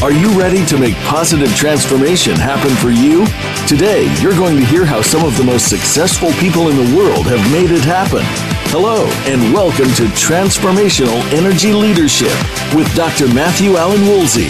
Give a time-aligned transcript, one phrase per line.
[0.00, 3.26] Are you ready to make positive transformation happen for you?
[3.66, 7.26] Today, you're going to hear how some of the most successful people in the world
[7.26, 8.22] have made it happen.
[8.70, 12.30] Hello, and welcome to Transformational Energy Leadership
[12.76, 13.26] with Dr.
[13.34, 14.46] Matthew Allen Woolsey.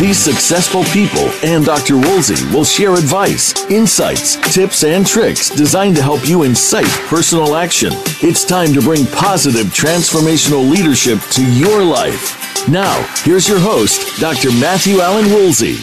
[0.00, 1.96] These successful people and Dr.
[1.96, 7.92] Woolsey will share advice, insights, tips, and tricks designed to help you incite personal action.
[8.20, 12.47] It's time to bring positive transformational leadership to your life.
[12.70, 14.50] Now, here's your host, Dr.
[14.50, 15.76] Matthew Allen Woolsey.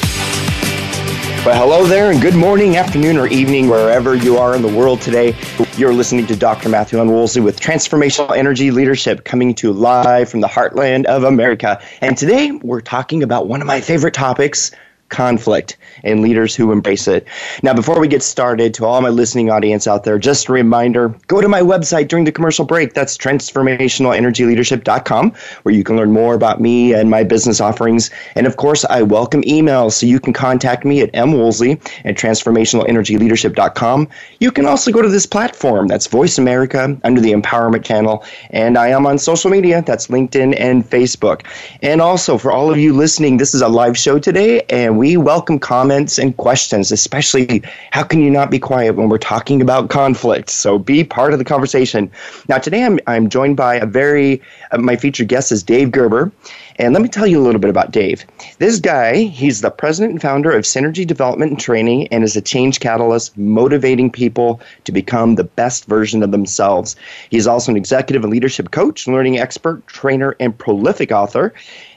[1.43, 5.01] Well, hello there, and good morning, afternoon, or evening, wherever you are in the world
[5.01, 5.35] today.
[5.77, 6.69] You're listening to Dr.
[6.69, 11.23] Matthew Allen Woolsey with Transformational Energy Leadership coming to you live from the heartland of
[11.23, 11.81] America.
[12.01, 14.69] And today we're talking about one of my favorite topics
[15.09, 17.27] conflict and leaders who embrace it.
[17.63, 21.15] Now, before we get started, to all my listening audience out there, just a reminder
[21.27, 22.93] go to my website during the commercial break.
[22.93, 25.33] That's transformationalenergyleadership.com,
[25.63, 28.09] where you can learn more about me and my business offerings.
[28.35, 34.07] And of course, I welcome emails, so you can contact me at mwoolsey at transformationalenergyleadership.com.
[34.39, 38.23] You can also go to this platform, that's Voice America, under the Empowerment Channel.
[38.49, 41.45] And I am on social media, that's LinkedIn and Facebook.
[41.81, 45.17] And also, for all of you listening, this is a live show today, and we
[45.17, 49.89] welcome comments and questions, especially how can you not be quiet when we're talking about
[49.89, 50.49] conflict?
[50.49, 52.11] So be part of the conversation.
[52.47, 56.31] Now, today I'm, I'm joined by a very, uh, my featured guest is Dave Gerber.
[56.77, 58.25] And let me tell you a little bit about Dave.
[58.57, 62.41] This guy, he's the president and founder of Synergy Development and Training and is a
[62.41, 66.97] change catalyst motivating people to become the best version of themselves.
[67.29, 71.53] He's also an executive and leadership coach, learning expert, trainer, and prolific author.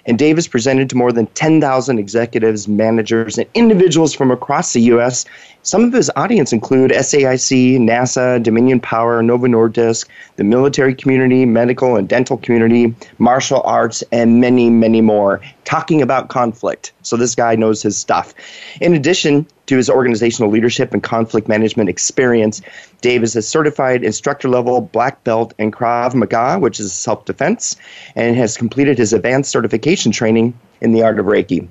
[0.07, 5.25] And Dave has presented to more than 10,000 executives, and individuals from across the U.S.
[5.63, 11.97] Some of his audience include SAIC, NASA, Dominion Power, Novo Nordisk, the military community, medical
[11.97, 16.93] and dental community, martial arts, and many, many more, talking about conflict.
[17.03, 18.33] So this guy knows his stuff.
[18.81, 22.63] In addition to his organizational leadership and conflict management experience,
[23.03, 27.77] Dave is a certified instructor level black belt in Krav Maga, which is self defense,
[28.17, 31.69] and has completed his advanced certification training in the art of Reiki.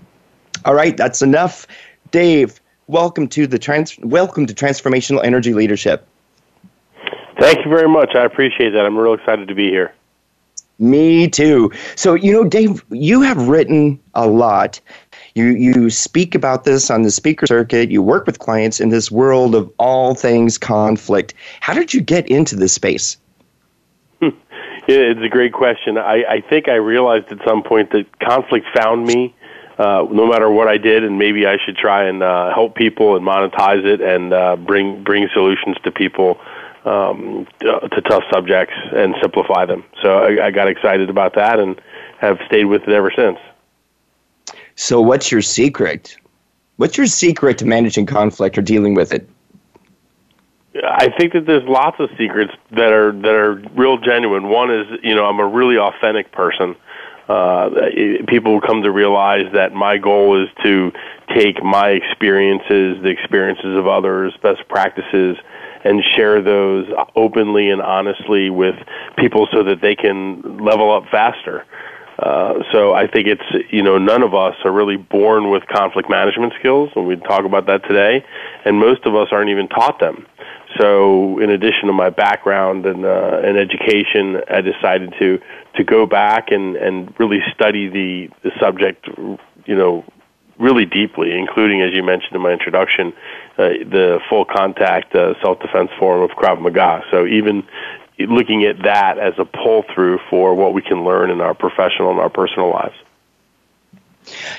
[0.65, 1.67] All right, that's enough.
[2.11, 6.07] Dave, welcome to the trans- welcome to transformational energy leadership.
[7.39, 8.15] Thank you very much.
[8.15, 8.85] I appreciate that.
[8.85, 9.93] I'm real excited to be here.
[10.79, 11.71] Me too.
[11.95, 14.79] So, you know, Dave, you have written a lot.
[15.33, 17.91] You you speak about this on the speaker circuit.
[17.91, 21.33] You work with clients in this world of all things conflict.
[21.61, 23.17] How did you get into this space?
[24.21, 25.97] it's a great question.
[25.97, 29.35] I, I think I realized at some point that conflict found me
[29.77, 33.15] uh, no matter what I did, and maybe I should try and uh, help people
[33.15, 36.39] and monetize it and uh, bring bring solutions to people
[36.85, 39.83] um, to tough subjects and simplify them.
[40.01, 41.79] So I, I got excited about that and
[42.19, 43.37] have stayed with it ever since.
[44.75, 46.17] So, what's your secret?
[46.77, 49.27] What's your secret to managing conflict or dealing with it?
[50.83, 54.49] I think that there's lots of secrets that are that are real genuine.
[54.49, 56.75] One is, you know, I'm a really authentic person
[57.27, 57.69] uh,
[58.27, 60.91] people come to realize that my goal is to
[61.35, 65.37] take my experiences, the experiences of others, best practices,
[65.83, 68.75] and share those openly and honestly with
[69.17, 71.65] people so that they can level up faster.
[72.19, 76.09] Uh, so I think it's you know none of us are really born with conflict
[76.09, 78.25] management skills, and we talk about that today,
[78.65, 80.25] and most of us aren't even taught them.
[80.77, 85.39] So, in addition to my background and uh, and education, I decided to
[85.75, 90.03] to go back and and really study the the subject, you know,
[90.59, 93.13] really deeply, including as you mentioned in my introduction,
[93.57, 97.03] uh, the full contact uh, self defense form of Krav Maga.
[97.11, 97.63] So even
[98.19, 102.11] looking at that as a pull through for what we can learn in our professional
[102.11, 102.95] and our personal lives.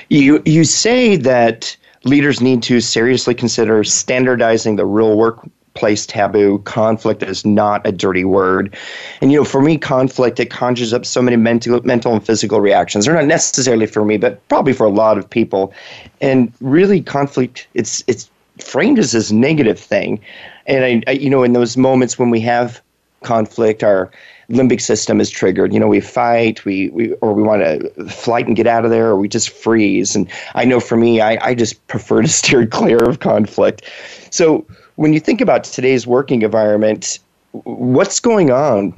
[0.09, 6.59] You you say that leaders need to seriously consider standardizing the real work place taboo.
[6.59, 8.75] Conflict is not a dirty word.
[9.21, 12.61] And, you know, for me, conflict, it conjures up so many mental, mental and physical
[12.61, 13.05] reactions.
[13.05, 15.73] They're not necessarily for me, but probably for a lot of people.
[16.21, 18.29] And really, conflict, it's, it's
[18.59, 20.19] framed as this negative thing.
[20.67, 22.81] And, I, I you know, in those moments when we have
[23.23, 24.11] conflict, our
[24.49, 25.73] limbic system is triggered.
[25.73, 28.91] You know, we fight, we, we or we want to flight and get out of
[28.91, 30.15] there, or we just freeze.
[30.15, 33.85] And I know for me, I, I just prefer to steer clear of conflict.
[34.31, 34.65] So
[34.99, 37.19] when you think about today's working environment,
[37.53, 38.89] what's going on?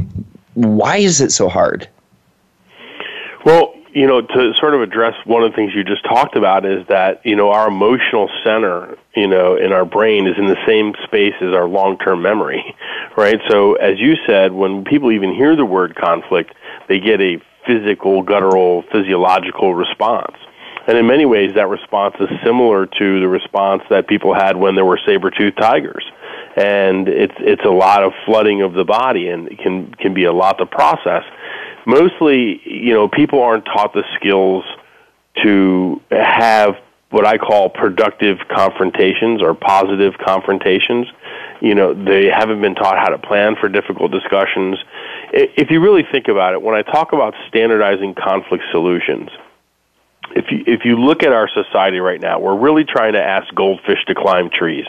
[0.56, 1.88] Why is it so hard?
[3.46, 6.66] Well, you know, to sort of address one of the things you just talked about
[6.66, 10.58] is that, you know, our emotional center, you know, in our brain is in the
[10.66, 12.76] same space as our long term memory,
[13.16, 13.40] right?
[13.48, 16.56] So, as you said, when people even hear the word conflict,
[16.88, 20.36] they get a physical, guttural, physiological response.
[20.92, 24.76] And in many ways, that response is similar to the response that people had when
[24.76, 26.04] there were saber-toothed tigers.
[26.58, 30.26] And it's it's a lot of flooding of the body, and it can can be
[30.26, 31.24] a lot to process.
[31.86, 34.66] Mostly, you know, people aren't taught the skills
[35.42, 36.76] to have
[37.10, 41.08] what I call productive confrontations or positive confrontations.
[41.62, 44.78] You know, they haven't been taught how to plan for difficult discussions.
[45.32, 49.30] If you really think about it, when I talk about standardizing conflict solutions,
[50.36, 53.54] if you if you look at our society right now, we're really trying to ask
[53.54, 54.86] goldfish to climb trees.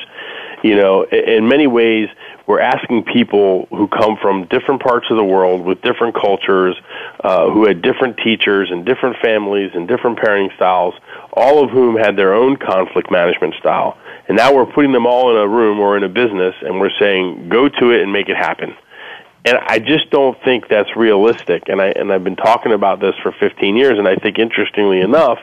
[0.63, 2.09] You know, in many ways,
[2.47, 6.77] we're asking people who come from different parts of the world with different cultures,
[7.25, 10.95] uh, who had different teachers and different families and different parenting styles,
[11.33, 13.99] all of whom had their own conflict management style.
[14.29, 16.97] And now we're putting them all in a room or in a business, and we're
[16.99, 18.77] saying, go to it and make it happen.
[19.45, 21.65] And I just don't think that's realistic.
[21.67, 25.01] And I and I've been talking about this for 15 years, and I think interestingly
[25.01, 25.39] enough,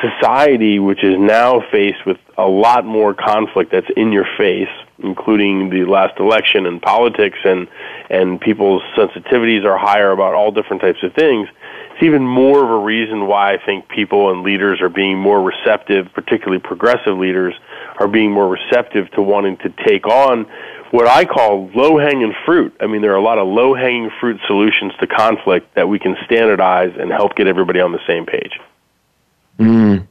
[0.00, 4.68] society, which is now faced with a lot more conflict that's in your face,
[4.98, 7.68] including the last election and politics, and
[8.10, 11.48] and people's sensitivities are higher about all different types of things.
[11.92, 15.42] It's even more of a reason why I think people and leaders are being more
[15.42, 17.54] receptive, particularly progressive leaders,
[17.98, 20.46] are being more receptive to wanting to take on
[20.90, 22.74] what I call low hanging fruit.
[22.80, 25.98] I mean, there are a lot of low hanging fruit solutions to conflict that we
[25.98, 28.58] can standardize and help get everybody on the same page.
[29.58, 30.06] Mm.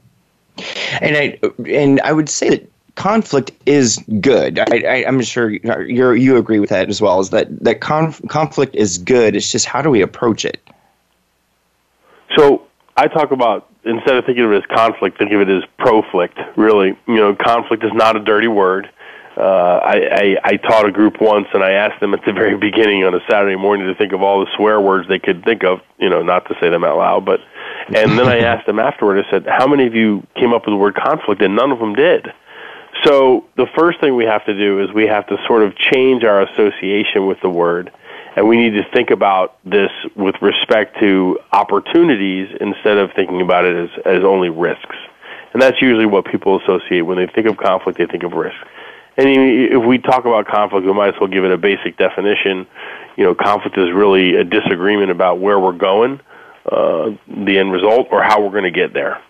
[1.01, 1.39] And I
[1.69, 4.59] and I would say that conflict is good.
[4.59, 7.19] I, am sure you you agree with that as well.
[7.19, 9.35] Is that that conf, conflict is good?
[9.35, 10.59] It's just how do we approach it?
[12.35, 12.63] So
[12.97, 16.37] I talk about instead of thinking of it as conflict, think of it as proflict.
[16.57, 18.89] Really, you know, conflict is not a dirty word.
[19.37, 22.57] Uh, I, I, I taught a group once, and I asked them at the very
[22.57, 25.63] beginning on a Saturday morning to think of all the swear words they could think
[25.63, 25.79] of.
[25.99, 27.39] You know, not to say them out loud, but
[27.95, 29.23] and then I asked them afterward.
[29.23, 31.77] I said, "How many of you came up with the word conflict?" And none of
[31.77, 32.27] them did.
[33.03, 36.23] So the first thing we have to do is we have to sort of change
[36.23, 37.91] our association with the word,
[38.35, 43.65] and we need to think about this with respect to opportunities instead of thinking about
[43.65, 44.95] it as as only risks.
[45.53, 47.99] And that's usually what people associate when they think of conflict.
[47.99, 48.57] They think of risk.
[49.17, 52.67] And if we talk about conflict, we might as well give it a basic definition.
[53.15, 56.19] You know, conflict is really a disagreement about where we're going,
[56.71, 59.21] uh, the end result, or how we're going to get there.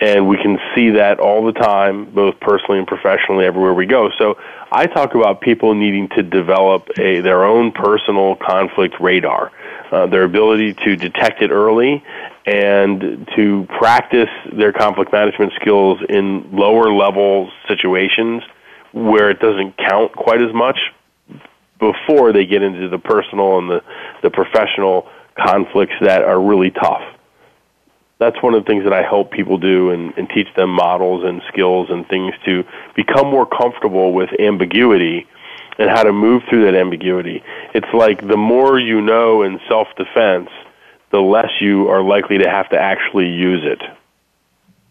[0.00, 4.10] And we can see that all the time, both personally and professionally, everywhere we go.
[4.18, 4.38] So
[4.70, 9.50] I talk about people needing to develop a, their own personal conflict radar,
[9.90, 12.04] uh, their ability to detect it early
[12.44, 18.42] and to practice their conflict management skills in lower level situations
[18.92, 20.78] where it doesn't count quite as much
[21.78, 23.82] before they get into the personal and the,
[24.22, 27.02] the professional conflicts that are really tough.
[28.18, 31.22] That's one of the things that I help people do and, and teach them models
[31.24, 35.26] and skills and things to become more comfortable with ambiguity
[35.78, 37.42] and how to move through that ambiguity.
[37.74, 40.48] It's like the more you know in self defense,
[41.12, 43.82] the less you are likely to have to actually use it.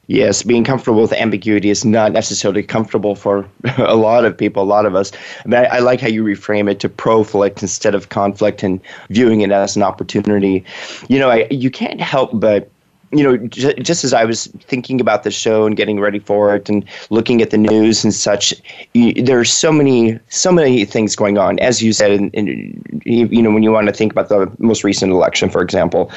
[0.07, 3.47] Yes, being comfortable with ambiguity is not necessarily comfortable for
[3.77, 5.11] a lot of people, a lot of us.
[5.51, 8.79] I, I like how you reframe it to proflict instead of conflict and
[9.09, 10.63] viewing it as an opportunity.
[11.07, 12.69] You know, I, you can't help but
[13.17, 16.55] you know, j- just as I was thinking about the show and getting ready for
[16.55, 18.53] it and looking at the news and such,
[18.93, 21.59] you, there are so many, so many things going on.
[21.59, 24.83] As you said, in, in, you know, when you want to think about the most
[24.83, 26.11] recent election, for example,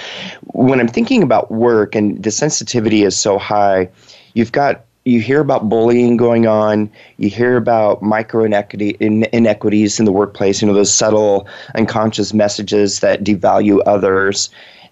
[0.53, 3.89] when I'm thinking about work and the sensitivity is so high,
[4.35, 6.91] you've got you hear about bullying going on.
[7.17, 10.61] You hear about micro inequity, in, inequities in the workplace.
[10.61, 14.51] You know those subtle, unconscious messages that devalue others,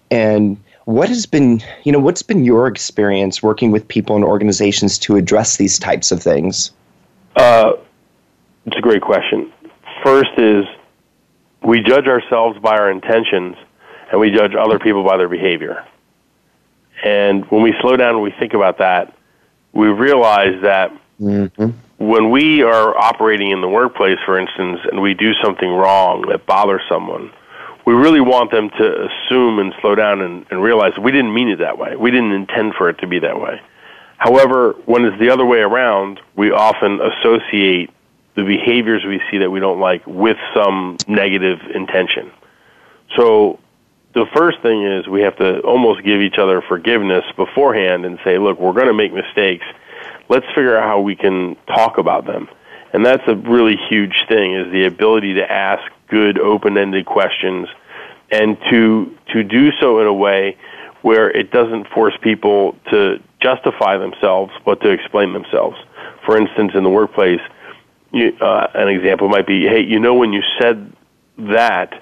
[0.09, 4.97] and what has been, you know, what's been your experience working with people and organizations
[4.97, 6.71] to address these types of things?
[7.35, 7.73] Uh,
[8.65, 9.51] it's a great question.
[10.01, 10.63] First is
[11.61, 13.57] we judge ourselves by our intentions,
[14.09, 15.85] and we judge other people by their behavior.
[17.03, 19.13] And when we slow down and we think about that,
[19.73, 21.71] we realize that mm-hmm.
[21.97, 26.45] when we are operating in the workplace, for instance, and we do something wrong that
[26.45, 27.33] bothers someone,
[27.87, 31.47] we really want them to assume and slow down and, and realize we didn't mean
[31.47, 31.95] it that way.
[31.95, 33.61] We didn't intend for it to be that way.
[34.17, 37.89] However, when it's the other way around, we often associate
[38.35, 42.29] the behaviors we see that we don't like with some negative intention.
[43.15, 43.57] So
[44.13, 48.37] the first thing is we have to almost give each other forgiveness beforehand and say,
[48.37, 49.65] look, we're going to make mistakes.
[50.27, 52.49] Let's figure out how we can talk about them.
[52.91, 57.69] And that's a really huge thing is the ability to ask good open-ended questions
[58.31, 60.57] and to to do so in a way
[61.01, 65.77] where it doesn't force people to justify themselves, but to explain themselves.
[66.25, 67.39] For instance, in the workplace,
[68.11, 70.91] you, uh, an example might be, "Hey, you know, when you said
[71.37, 71.93] that,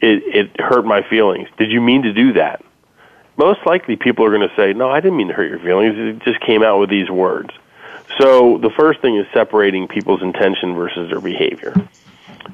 [0.00, 1.48] it, it hurt my feelings.
[1.58, 2.62] Did you mean to do that?"
[3.36, 5.96] Most likely, people are going to say, "No, I didn't mean to hurt your feelings.
[5.98, 7.50] It just came out with these words."
[8.18, 11.74] So the first thing is separating people's intention versus their behavior.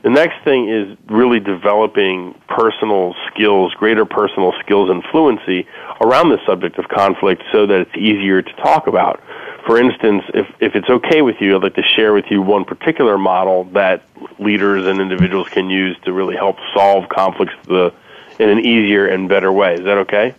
[0.02, 5.66] The next thing is really developing personal skills, greater personal skills and fluency
[6.00, 9.22] around the subject of conflict so that it's easier to talk about.
[9.66, 12.64] For instance, if, if it's okay with you, I'd like to share with you one
[12.64, 14.02] particular model that
[14.38, 17.92] leaders and individuals can use to really help solve conflicts the,
[18.38, 19.74] in an easier and better way.
[19.74, 20.34] Is that okay?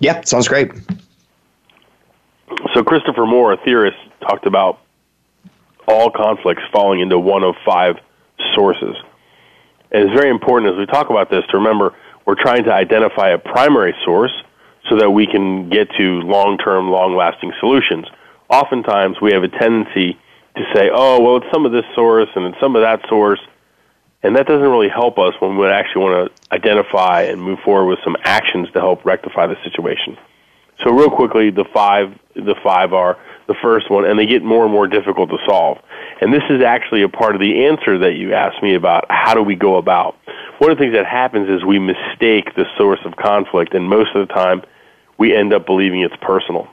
[0.00, 0.72] Yeah, sounds great.
[2.74, 4.80] So, Christopher Moore, a theorist, talked about
[5.86, 7.98] all conflicts falling into one of five
[8.58, 8.96] sources.
[9.92, 11.94] And it's very important as we talk about this to remember
[12.26, 14.32] we're trying to identify a primary source
[14.90, 18.06] so that we can get to long term, long lasting solutions.
[18.50, 20.18] Oftentimes, we have a tendency
[20.56, 23.40] to say, oh, well, it's some of this source and it's some of that source.
[24.22, 27.86] And that doesn't really help us when we actually want to identify and move forward
[27.86, 30.18] with some actions to help rectify the situation.
[30.82, 33.18] So, real quickly, the five the five are
[33.48, 35.78] the first one, and they get more and more difficult to solve.
[36.20, 39.34] And this is actually a part of the answer that you asked me about how
[39.34, 40.16] do we go about.
[40.58, 44.14] One of the things that happens is we mistake the source of conflict, and most
[44.14, 44.62] of the time
[45.16, 46.68] we end up believing it's personal.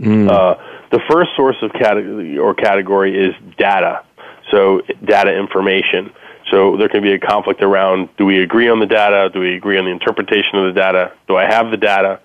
[0.00, 0.28] Mm.
[0.28, 0.56] Uh,
[0.90, 4.04] the first source of category or category is data.
[4.50, 6.12] So data information.
[6.50, 9.30] So there can be a conflict around do we agree on the data?
[9.32, 11.12] Do we agree on the interpretation of the data?
[11.26, 12.20] Do I have the data?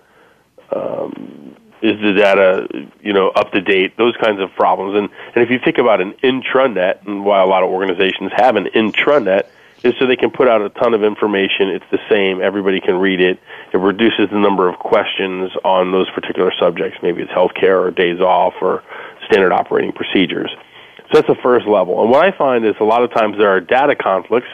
[0.76, 2.68] Um, is the data
[3.02, 3.98] you know up to date?
[3.98, 4.96] Those kinds of problems.
[4.98, 8.56] And and if you think about an intranet, and why a lot of organizations have
[8.56, 9.48] an intranet,
[9.84, 11.70] is so they can put out a ton of information.
[11.70, 12.42] It's the same.
[12.42, 13.40] Everybody can read it.
[13.74, 17.00] It reduces the number of questions on those particular subjects.
[17.02, 18.84] Maybe it's healthcare or days off or
[19.26, 20.52] standard operating procedures.
[21.12, 22.02] So that's the first level.
[22.02, 24.48] And what I find is a lot of times there are data conflicts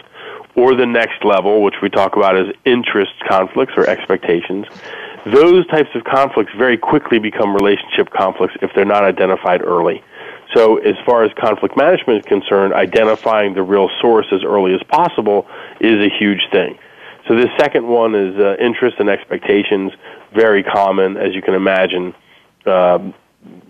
[0.55, 4.65] or the next level, which we talk about as interest conflicts or expectations
[5.33, 10.03] those types of conflicts very quickly become relationship conflicts if they're not identified early.
[10.53, 14.81] So, as far as conflict management is concerned, identifying the real source as early as
[14.83, 15.45] possible
[15.81, 16.77] is a huge thing.
[17.27, 19.91] So, the second one is uh, interest and expectations,
[20.33, 22.15] very common, as you can imagine.
[22.65, 23.13] Um,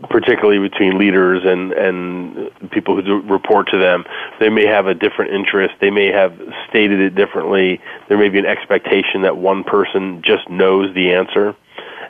[0.10, 4.06] particularly between leaders and and people who report to them.
[4.40, 5.76] They may have a different interest.
[5.82, 6.34] They may have
[6.70, 7.82] stated it differently.
[8.08, 11.56] There may be an expectation that one person just knows the answer,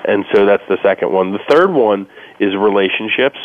[0.06, 1.32] and so that's the second one.
[1.32, 2.08] The third one
[2.40, 3.40] is relationships,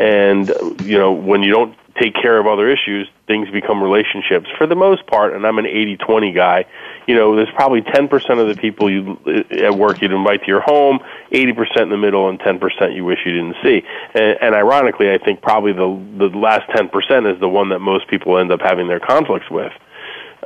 [0.00, 0.48] and
[0.82, 4.48] you know when you don't take care of other issues, things become relationships.
[4.56, 6.64] For the most part, and I'm an 80-20 guy,
[7.06, 9.18] you know, there's probably 10% of the people you
[9.50, 11.00] at work you'd invite to your home,
[11.32, 13.82] 80% in the middle, and 10% you wish you didn't see.
[14.14, 18.08] And, and ironically, I think probably the the last 10% is the one that most
[18.08, 19.72] people end up having their conflicts with.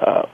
[0.01, 0.27] Uh,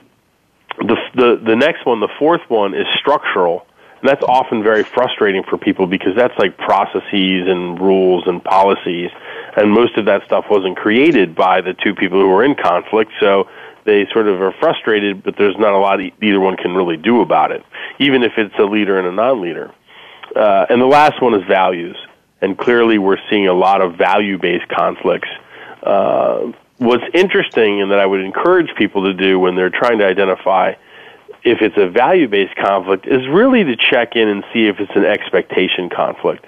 [0.77, 3.67] the the the next one, the fourth one, is structural.
[4.01, 9.11] And that's often very frustrating for people because that's like processes and rules and policies
[9.55, 13.11] and most of that stuff wasn't created by the two people who were in conflict.
[13.19, 13.49] So
[13.83, 17.21] they sort of are frustrated, but there's not a lot either one can really do
[17.21, 17.63] about it,
[17.99, 19.71] even if it's a leader and a non-leader.
[20.35, 21.97] Uh, and the last one is values,
[22.41, 25.27] and clearly we're seeing a lot of value-based conflicts.
[25.83, 30.05] Uh, what's interesting, and that I would encourage people to do when they're trying to
[30.05, 30.73] identify
[31.43, 35.05] if it's a value-based conflict, is really to check in and see if it's an
[35.05, 36.45] expectation conflict.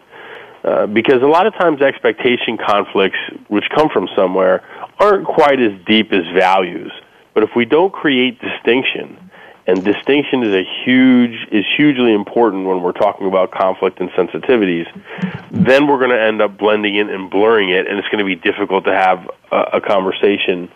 [0.64, 4.64] Uh, because a lot of times expectation conflicts, which come from somewhere,
[5.00, 6.92] aren't quite as deep as values.
[7.34, 9.18] But if we don't create distinction,
[9.66, 14.88] and distinction is a huge is hugely important when we're talking about conflict and sensitivities,
[15.52, 18.26] then we're going to end up blending it and blurring it, and it's going to
[18.26, 20.70] be difficult to have a, a conversation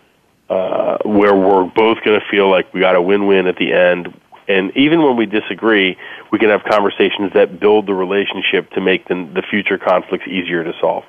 [0.49, 4.13] uh, where we're both going to feel like we got a win-win at the end
[4.47, 5.97] and even when we disagree,
[6.31, 10.63] we can have conversations that build the relationship to make the, the future conflicts easier
[10.63, 11.03] to solve.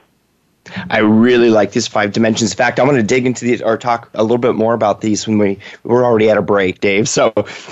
[0.90, 2.52] I really like these five dimensions.
[2.52, 5.00] In fact, I'm going to dig into these or talk a little bit more about
[5.00, 7.08] these when we we're already at a break, Dave.
[7.08, 7.30] So,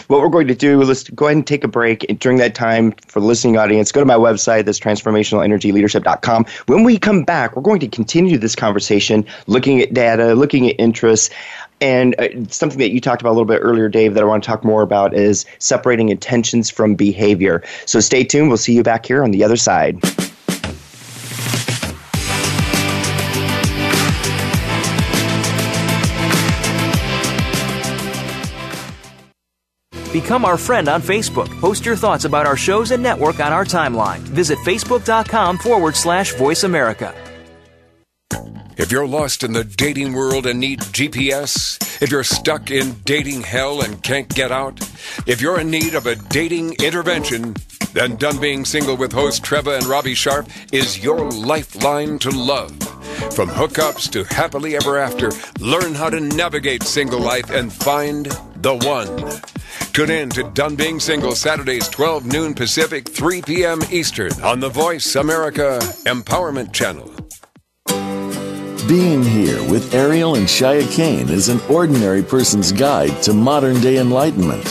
[0.09, 2.09] what we're going to do is go ahead and take a break.
[2.09, 4.65] And during that time, for the listening audience, go to my website.
[4.65, 6.47] That's transformationalenergyleadership.com.
[6.67, 10.77] When we come back, we're going to continue this conversation, looking at data, looking at
[10.79, 11.31] interests.
[11.81, 14.43] And uh, something that you talked about a little bit earlier, Dave, that I want
[14.43, 17.63] to talk more about is separating intentions from behavior.
[17.85, 18.49] So stay tuned.
[18.49, 20.01] We'll see you back here on the other side.
[30.23, 31.51] Become our friend on Facebook.
[31.61, 34.21] Post your thoughts about our shows and network on our timeline.
[34.21, 37.15] Visit facebook.com forward slash voice America.
[38.79, 43.43] If you're lost in the dating world and need GPS, if you're stuck in dating
[43.43, 44.81] hell and can't get out,
[45.27, 47.55] if you're in need of a dating intervention,
[47.93, 52.71] then Done Being Single with host Treva and Robbie Sharp is your lifeline to love.
[53.35, 55.31] From hookups to happily ever after,
[55.61, 59.43] learn how to navigate single life and find the one.
[59.93, 63.81] Tune in to Done Being Single Saturdays 12 noon Pacific, 3 p.m.
[63.91, 67.13] Eastern on the Voice America Empowerment Channel.
[68.89, 73.99] Being Here with Ariel and Shya Kane is an ordinary person's guide to modern day
[73.99, 74.65] enlightenment.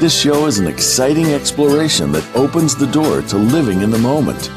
[0.00, 4.50] This show is an exciting exploration that opens the door to living in the moment.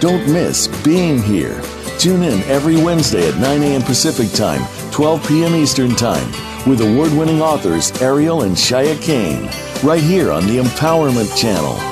[0.00, 1.60] Don't miss Being Here.
[1.98, 3.82] Tune in every Wednesday at 9 a.m.
[3.82, 5.54] Pacific Time, 12 p.m.
[5.54, 9.50] Eastern Time, with award winning authors Ariel and Shya Kane,
[9.82, 11.91] right here on the Empowerment Channel.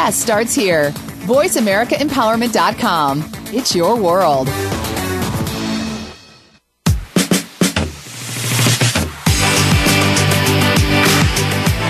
[0.00, 0.92] Success starts here.
[1.26, 3.22] VoiceAmericaEmpowerment.com.
[3.52, 4.48] It's your world.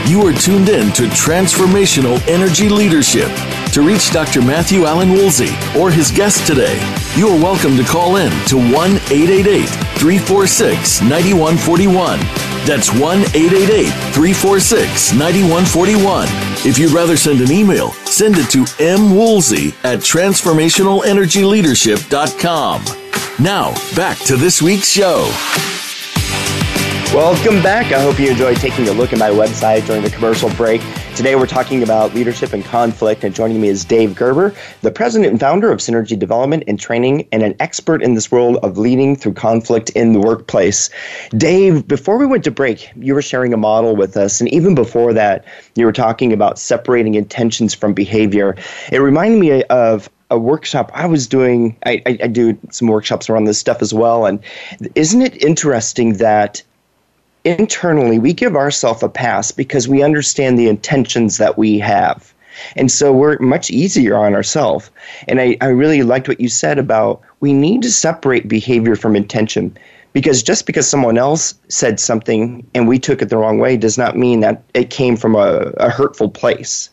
[0.09, 3.31] You are tuned in to Transformational Energy Leadership.
[3.73, 4.43] To reach Dr.
[4.43, 6.77] Matthew Allen Woolsey or his guest today,
[7.15, 9.67] you are welcome to call in to 1 888
[9.99, 12.19] 346 9141.
[12.67, 19.73] That's 1 888 346 9141 if you'd rather send an email, send it to mwoolsey
[19.83, 22.85] at transformationalenergyleadership.com.
[23.43, 25.23] Now, back to this week's show.
[27.15, 27.93] Welcome back.
[27.93, 30.83] I hope you enjoyed taking a look at my website during the commercial break.
[31.17, 35.33] Today we're talking about leadership and conflict, and joining me is Dave Gerber, the president
[35.33, 39.17] and founder of Synergy Development and Training, and an expert in this world of leading
[39.17, 40.89] through conflict in the workplace.
[41.37, 44.75] Dave, before we went to break, you were sharing a model with us, and even
[44.75, 45.45] before that,
[45.75, 48.57] you were talking about separating intentions from behavior.
[48.91, 51.77] It reminded me of a workshop I was doing.
[51.85, 54.41] I, I, I do some workshops around this stuff as well, and
[54.95, 56.63] isn't it interesting that
[57.45, 62.35] internally we give ourselves a pass because we understand the intentions that we have.
[62.77, 64.91] And so we're much easier on ourselves.
[65.29, 69.17] And I, I really liked what you said about we need to separate behavior from
[69.17, 69.77] intention
[70.13, 73.97] because just because someone else said something and we took it the wrong way does
[73.97, 76.91] not mean that it came from a, a hurtful place.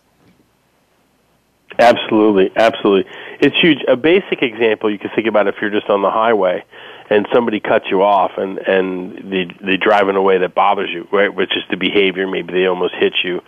[1.80, 3.12] Absolutely, absolutely.
[3.40, 3.80] It's huge.
[3.88, 6.64] A basic example you can think about if you're just on the highway
[7.10, 11.08] and somebody cuts you off and and they drive in a way that bothers you,
[11.12, 11.34] right?
[11.34, 12.28] Which is the behavior.
[12.28, 13.42] Maybe they almost hit you.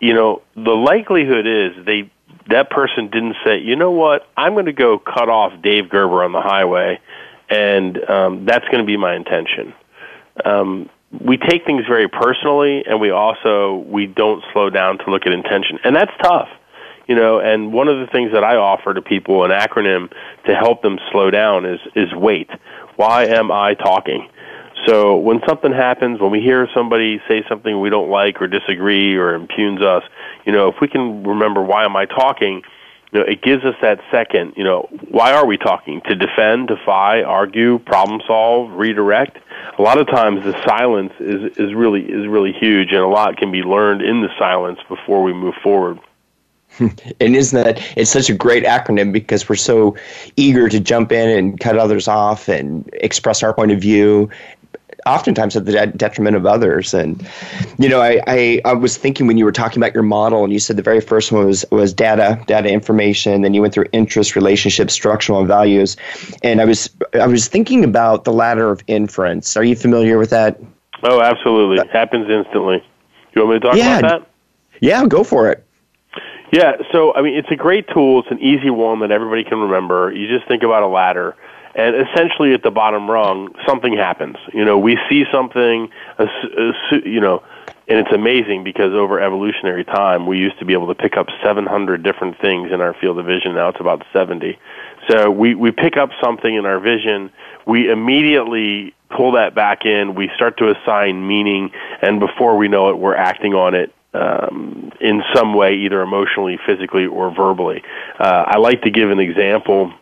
[0.00, 2.10] You know, the likelihood is they
[2.50, 6.24] that person didn't say, you know what, I'm going to go cut off Dave Gerber
[6.24, 7.00] on the highway,
[7.48, 9.72] and um, that's going to be my intention.
[10.44, 15.22] Um, we take things very personally, and we also we don't slow down to look
[15.26, 16.48] at intention, and that's tough
[17.06, 20.10] you know and one of the things that i offer to people an acronym
[20.46, 22.48] to help them slow down is is wait
[22.96, 24.28] why am I talking?
[24.86, 29.16] So when something happens, when we hear somebody say something we don't like or disagree
[29.16, 30.02] or impugns us,
[30.44, 32.62] you know, if we can remember why am I talking,
[33.12, 36.02] you know, it gives us that second, you know, why are we talking?
[36.08, 39.38] To defend, defy, argue, problem solve, redirect.
[39.78, 43.36] A lot of times the silence is is really is really huge and a lot
[43.36, 45.98] can be learned in the silence before we move forward.
[46.78, 49.96] And isn't that it's such a great acronym because we're so
[50.36, 54.30] eager to jump in and cut others off and express our point of view
[55.06, 56.94] oftentimes at the detriment of others.
[56.94, 57.26] And
[57.78, 60.52] you know I, I, I was thinking when you were talking about your model and
[60.52, 63.86] you said the very first one was was data data information then you went through
[63.92, 65.96] interest relationships structural and values.
[66.42, 69.56] And i was i was thinking about the ladder of inference.
[69.56, 70.60] Are you familiar with that?
[71.02, 71.78] Oh absolutely.
[71.78, 72.82] It happens instantly.
[73.34, 74.30] You want me to talk yeah, about that?
[74.80, 75.64] Yeah go for it
[76.54, 78.20] yeah, so I mean, it's a great tool.
[78.20, 80.12] It's an easy one that everybody can remember.
[80.12, 81.34] You just think about a ladder,
[81.74, 84.36] And essentially, at the bottom rung, something happens.
[84.52, 85.90] You know, we see something,
[87.04, 87.42] you know,
[87.88, 91.26] and it's amazing because over evolutionary time, we used to be able to pick up
[91.42, 93.56] 700 different things in our field of vision.
[93.56, 94.56] Now it's about 70.
[95.10, 97.32] So we, we pick up something in our vision,
[97.66, 102.90] we immediately pull that back in, we start to assign meaning, and before we know
[102.90, 107.82] it, we're acting on it um, in some way, either emotionally, physically, or verbally.
[108.18, 109.92] Uh, I like to give an example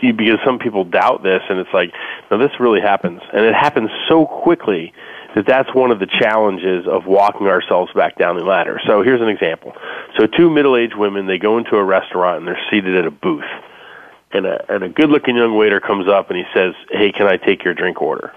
[0.00, 1.92] because some people doubt this, and it's like,
[2.30, 4.92] no, this really happens, and it happens so quickly
[5.34, 8.80] that that's one of the challenges of walking ourselves back down the ladder.
[8.86, 9.72] So here's an example.
[10.18, 13.44] So two middle-aged women, they go into a restaurant and they're seated at a booth
[14.32, 17.26] and a and a good looking young waiter comes up and he says, "Hey, can
[17.26, 18.32] I take your drink order?"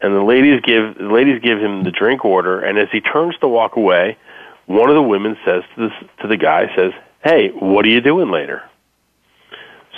[0.00, 3.36] And the ladies give the ladies give him the drink order, and as he turns
[3.38, 4.16] to walk away,
[4.66, 6.92] one of the women says to this to the guy says,
[7.22, 8.62] "Hey, what are you doing later?"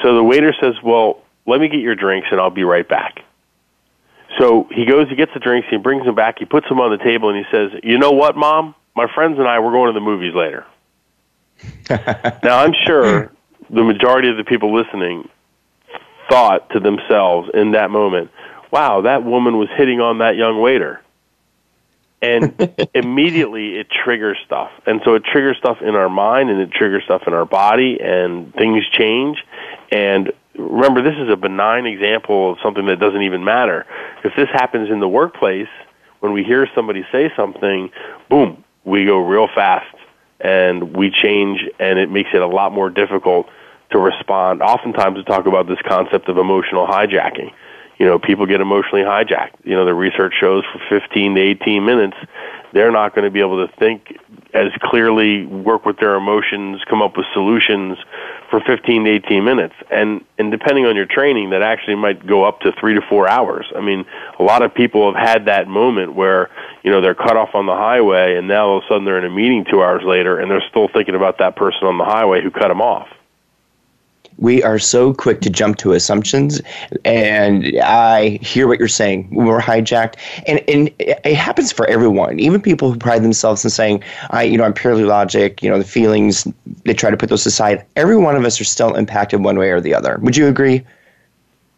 [0.02, 3.22] So the waiter says, "Well, let me get your drinks and I'll be right back."
[4.38, 6.90] So he goes, he gets the drinks, he brings them back, he puts them on
[6.90, 8.74] the table, and he says, "You know what, Mom?
[8.94, 10.66] My friends and I we're going to the movies later."
[12.42, 13.32] now I'm sure
[13.70, 15.28] the majority of the people listening
[16.28, 18.30] thought to themselves in that moment,
[18.70, 21.00] wow, that woman was hitting on that young waiter.
[22.22, 24.70] And immediately it triggers stuff.
[24.86, 27.98] And so it triggers stuff in our mind and it triggers stuff in our body
[28.00, 29.38] and things change.
[29.92, 33.86] And remember, this is a benign example of something that doesn't even matter.
[34.24, 35.68] If this happens in the workplace,
[36.20, 37.90] when we hear somebody say something,
[38.28, 39.94] boom, we go real fast
[40.40, 43.48] and we change and it makes it a lot more difficult
[43.90, 44.62] to respond.
[44.62, 47.52] Oftentimes, we talk about this concept of emotional hijacking.
[47.98, 49.64] You know, people get emotionally hijacked.
[49.64, 52.16] You know, the research shows for 15 to 18 minutes,
[52.72, 54.18] they're not going to be able to think
[54.56, 57.98] as clearly, work with their emotions, come up with solutions
[58.50, 59.74] for 15 to 18 minutes.
[59.90, 63.28] And and depending on your training, that actually might go up to three to four
[63.28, 63.66] hours.
[63.76, 64.04] I mean,
[64.38, 66.50] a lot of people have had that moment where
[66.82, 69.18] you know they're cut off on the highway, and now all of a sudden they're
[69.18, 72.04] in a meeting two hours later, and they're still thinking about that person on the
[72.04, 73.08] highway who cut them off
[74.38, 76.60] we are so quick to jump to assumptions
[77.04, 79.28] and i hear what you're saying.
[79.30, 80.16] We're hijacked.
[80.46, 84.58] And, and it happens for everyone even people who pride themselves in saying i you
[84.58, 86.46] know i'm purely logic you know the feelings
[86.84, 87.84] they try to put those aside.
[87.96, 90.18] Every one of us are still impacted one way or the other.
[90.22, 90.84] Would you agree?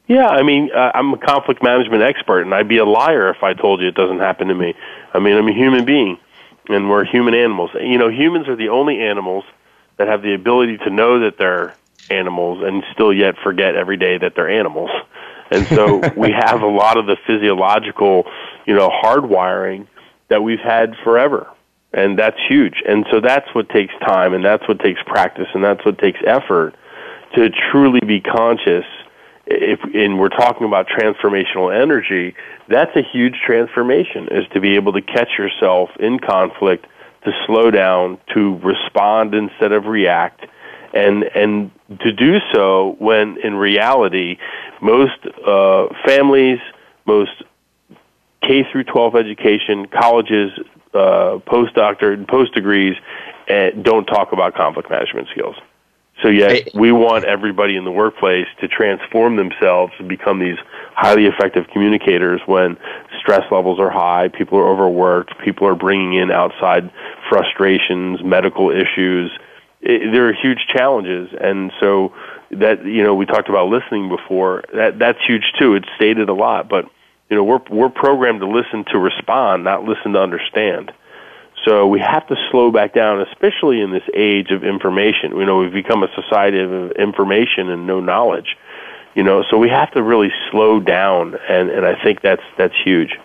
[0.06, 3.42] Yeah i mean uh, i'm a conflict management expert and i'd be a liar if
[3.42, 4.74] i told you it doesn't happen to me.
[5.14, 6.18] I mean i'm a human being
[6.68, 7.70] and we're human animals.
[7.74, 9.44] You know humans are the only animals
[9.96, 11.74] that have the ability to know that they're
[12.10, 14.90] animals and still yet forget every day that they're animals.
[15.50, 18.24] And so we have a lot of the physiological,
[18.66, 19.86] you know, hardwiring
[20.28, 21.48] that we've had forever.
[21.92, 22.82] And that's huge.
[22.86, 26.20] And so that's what takes time and that's what takes practice and that's what takes
[26.26, 26.74] effort
[27.34, 28.84] to truly be conscious
[29.50, 32.34] if and we're talking about transformational energy,
[32.68, 36.86] that's a huge transformation is to be able to catch yourself in conflict,
[37.24, 40.44] to slow down, to respond instead of react,
[40.94, 41.70] and and
[42.00, 44.38] to do so when in reality
[44.80, 46.58] most uh, families,
[47.06, 47.42] most
[48.42, 50.52] K through 12 education, colleges,
[50.94, 52.96] uh, postdoctorate, and post degrees,
[53.48, 55.56] uh, don't talk about conflict management skills.
[56.22, 60.58] So yet we want everybody in the workplace to transform themselves and become these
[60.94, 62.76] highly effective communicators when
[63.20, 66.90] stress levels are high, people are overworked, people are bringing in outside
[67.28, 69.30] frustrations, medical issues,
[69.88, 72.12] it, there are huge challenges, and so
[72.50, 74.62] that you know we talked about listening before.
[74.74, 75.74] That that's huge too.
[75.74, 76.84] It's stated a lot, but
[77.30, 80.92] you know we're we're programmed to listen to respond, not listen to understand.
[81.64, 85.36] So we have to slow back down, especially in this age of information.
[85.36, 88.56] You know, we've become a society of information and no knowledge.
[89.14, 92.74] You know, so we have to really slow down, and and I think that's that's
[92.84, 93.18] huge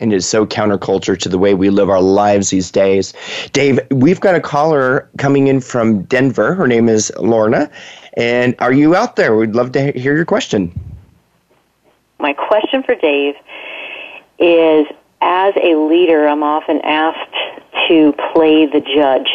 [0.00, 3.12] and is so counterculture to the way we live our lives these days.
[3.52, 6.54] Dave, we've got a caller coming in from Denver.
[6.54, 7.70] Her name is Lorna.
[8.14, 9.36] And are you out there?
[9.36, 10.72] We'd love to hear your question.
[12.18, 13.34] My question for Dave
[14.38, 14.86] is
[15.20, 17.34] as a leader, I'm often asked
[17.88, 19.28] to play the judge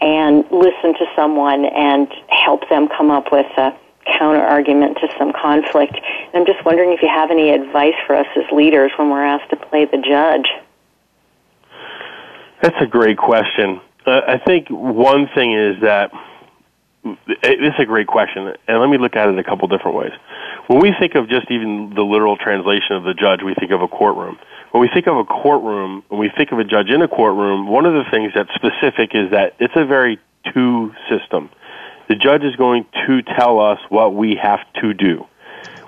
[0.00, 3.74] and listen to someone and help them come up with a
[4.18, 5.94] counter argument to some conflict.
[5.94, 9.24] And I'm just wondering if you have any advice for us as leaders when we're
[9.24, 10.48] asked to play the judge.
[12.62, 13.80] That's a great question.
[14.06, 16.10] Uh, I think one thing is that
[17.26, 20.12] this is a great question, and let me look at it a couple different ways.
[20.66, 23.80] When we think of just even the literal translation of the judge, we think of
[23.80, 24.38] a courtroom.
[24.72, 27.68] When we think of a courtroom, when we think of a judge in a courtroom,
[27.68, 30.18] one of the things that's specific is that it's a very
[30.52, 31.50] two system
[32.08, 35.26] The judge is going to tell us what we have to do.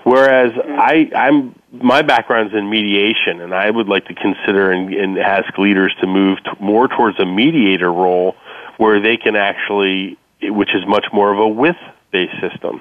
[0.04, 5.18] Whereas I, I'm my background's in mediation, and I would like to consider and, and
[5.18, 8.34] ask leaders to move t- more towards a mediator role,
[8.76, 12.80] where they can actually, which is much more of a with-based system.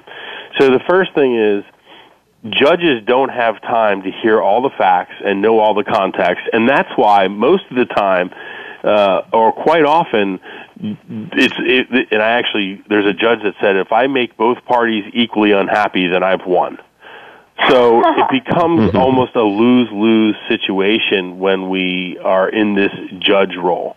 [0.58, 1.64] So the first thing is
[2.50, 6.68] judges don't have time to hear all the facts and know all the context, and
[6.68, 8.30] that's why most of the time,
[8.82, 10.40] uh, or quite often,
[10.80, 15.04] it's it, and I actually there's a judge that said if I make both parties
[15.12, 16.78] equally unhappy, then I've won.
[17.68, 18.96] So it becomes mm-hmm.
[18.96, 23.96] almost a lose lose situation when we are in this judge role.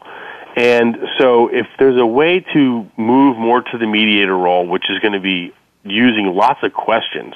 [0.56, 5.00] And so if there's a way to move more to the mediator role, which is
[5.00, 5.52] going to be
[5.84, 7.34] using lots of questions,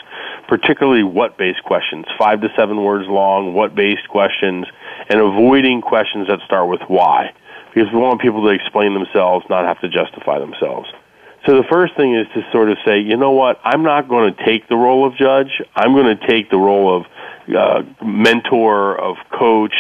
[0.48, 4.66] particularly what based questions, five to seven words long, what based questions,
[5.10, 7.34] and avoiding questions that start with why.
[7.78, 10.90] Because we want people to explain themselves, not have to justify themselves.
[11.46, 14.34] So the first thing is to sort of say, you know what, I'm not going
[14.34, 15.62] to take the role of judge.
[15.76, 17.06] I'm going to take the role of
[17.56, 19.76] uh, mentor, of coach,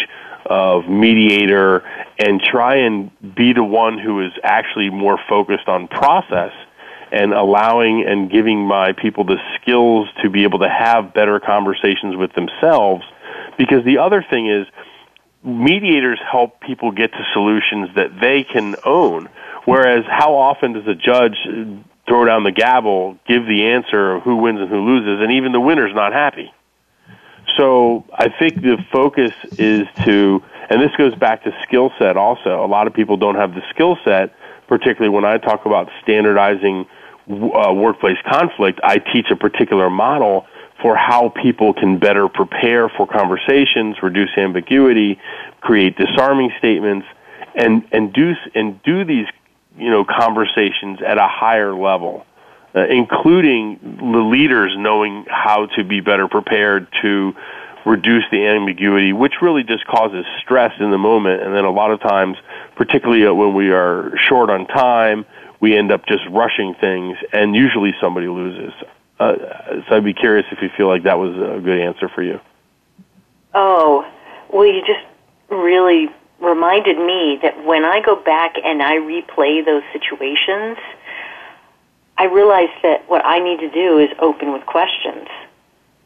[0.45, 1.79] of mediator,
[2.19, 6.51] and try and be the one who is actually more focused on process
[7.11, 12.15] and allowing and giving my people the skills to be able to have better conversations
[12.15, 13.03] with themselves.
[13.57, 14.67] Because the other thing is,
[15.43, 19.29] mediators help people get to solutions that they can own.
[19.65, 21.37] Whereas, how often does a judge
[22.07, 25.51] throw down the gavel, give the answer of who wins and who loses, and even
[25.51, 26.53] the winner's not happy?
[27.57, 32.63] So, I think the focus is to, and this goes back to skill set also.
[32.63, 34.35] A lot of people don't have the skill set,
[34.67, 36.85] particularly when I talk about standardizing
[37.29, 38.79] uh, workplace conflict.
[38.83, 40.45] I teach a particular model
[40.81, 45.19] for how people can better prepare for conversations, reduce ambiguity,
[45.61, 47.07] create disarming statements,
[47.55, 49.25] and and do and do these
[49.77, 52.25] you know conversations at a higher level,
[52.75, 57.35] uh, including the leaders knowing how to be better prepared to
[57.85, 61.89] reduce the ambiguity, which really just causes stress in the moment, and then a lot
[61.89, 62.37] of times,
[62.75, 65.25] particularly when we are short on time.
[65.59, 68.73] We end up just rushing things, and usually somebody loses.
[69.19, 69.35] Uh,
[69.87, 72.39] so I'd be curious if you feel like that was a good answer for you.
[73.53, 74.07] Oh,
[74.53, 75.05] well, you just
[75.49, 80.77] really reminded me that when I go back and I replay those situations,
[82.17, 85.27] I realize that what I need to do is open with questions,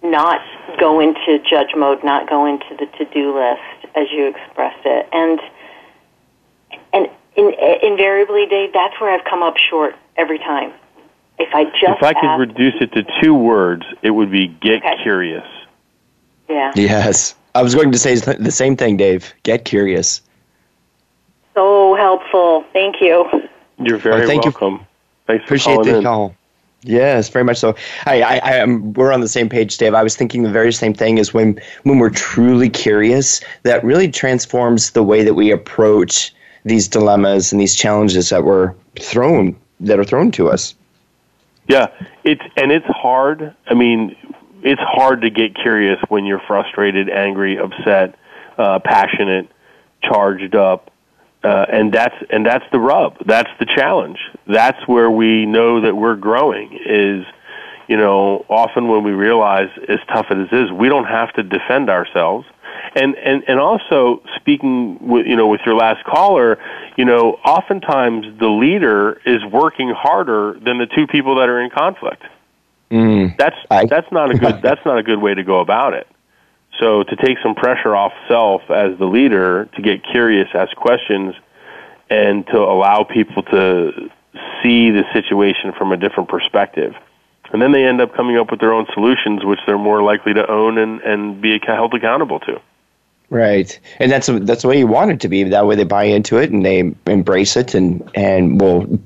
[0.03, 0.41] not
[0.79, 5.07] go into judge mode, not go into the to-do list as you expressed it.
[5.11, 5.39] And
[6.93, 10.73] and in, invariably, Dave, that's where I've come up short every time.
[11.41, 14.83] If I just if I could reduce it to two words, it would be get
[14.83, 15.01] okay.
[15.01, 15.45] curious.
[16.49, 16.71] Yeah.
[16.75, 17.35] Yes.
[17.55, 19.33] I was going to say the same thing, Dave.
[19.43, 20.21] Get curious.
[21.53, 22.63] So helpful.
[22.71, 23.25] Thank you.
[23.79, 24.73] You're very thank welcome.
[24.73, 24.87] You.
[25.27, 26.03] Thanks Appreciate the in.
[26.03, 26.35] call.
[26.83, 27.75] Yes, very much so.
[28.05, 28.93] I, I, I am.
[28.93, 29.93] We're on the same page, Dave.
[29.93, 31.17] I was thinking the very same thing.
[31.17, 36.33] Is when when we're truly curious, that really transforms the way that we approach
[36.65, 40.73] these dilemmas and these challenges that were thrown that are thrown to us.
[41.71, 41.87] Yeah,
[42.25, 43.55] it's and it's hard.
[43.65, 44.17] I mean,
[44.61, 48.15] it's hard to get curious when you're frustrated, angry, upset,
[48.57, 49.47] uh, passionate,
[50.03, 50.91] charged up,
[51.45, 53.25] uh, and that's and that's the rub.
[53.25, 54.19] That's the challenge.
[54.47, 56.77] That's where we know that we're growing.
[56.85, 57.25] Is
[57.87, 61.43] you know often when we realize as tough as it is, we don't have to
[61.43, 62.45] defend ourselves.
[62.93, 66.59] And and and also speaking with you know with your last caller,
[66.97, 71.69] you know oftentimes the leader is working harder than the two people that are in
[71.69, 72.23] conflict.
[72.91, 75.93] Mm, that's I, that's not a good that's not a good way to go about
[75.93, 76.07] it.
[76.79, 81.35] So to take some pressure off self as the leader, to get curious, ask questions,
[82.09, 84.09] and to allow people to
[84.61, 86.93] see the situation from a different perspective.
[87.53, 90.33] And then they end up coming up with their own solutions, which they're more likely
[90.33, 92.61] to own and, and be held accountable to.
[93.31, 95.43] Right, and that's that's the way you want it to be.
[95.43, 98.99] That way, they buy into it and they embrace it, and and will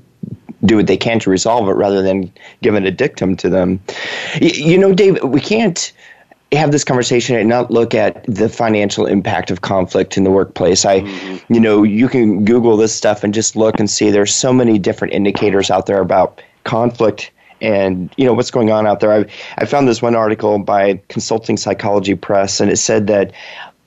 [0.64, 3.78] do what they can to resolve it, rather than giving a dictum to them.
[4.40, 5.92] You, you know, Dave, we can't
[6.50, 10.84] have this conversation and not look at the financial impact of conflict in the workplace.
[10.84, 11.54] I, mm-hmm.
[11.54, 14.76] you know, you can Google this stuff and just look and see there's so many
[14.76, 19.12] different indicators out there about conflict and you know what's going on out there.
[19.12, 19.24] I
[19.58, 23.32] I found this one article by Consulting Psychology Press, and it said that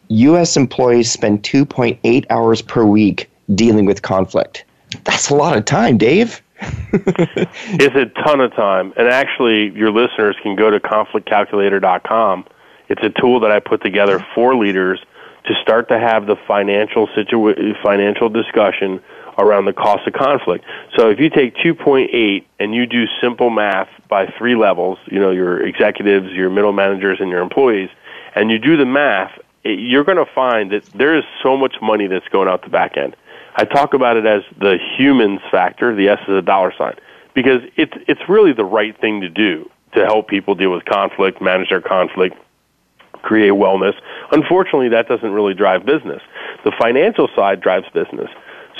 [0.09, 0.57] U.S.
[0.57, 4.65] employees spend 2.8 hours per week dealing with conflict.
[5.03, 6.41] That's a lot of time, Dave.
[6.61, 8.93] it's a ton of time.
[8.97, 12.45] And actually, your listeners can go to conflictcalculator.com.
[12.89, 14.99] It's a tool that I put together for leaders
[15.45, 18.99] to start to have the financial situa- financial discussion
[19.37, 20.65] around the cost of conflict.
[20.97, 25.31] So if you take 2.8 and you do simple math by three levels, you know,
[25.31, 27.89] your executives, your middle managers, and your employees,
[28.35, 29.31] and you do the math,
[29.63, 32.97] you're going to find that there is so much money that's going out the back
[32.97, 33.15] end.
[33.55, 35.95] I talk about it as the humans factor.
[35.95, 36.95] The S is a dollar sign
[37.33, 41.41] because it's it's really the right thing to do to help people deal with conflict,
[41.41, 42.37] manage their conflict,
[43.21, 43.93] create wellness.
[44.31, 46.21] Unfortunately, that doesn't really drive business.
[46.63, 48.29] The financial side drives business.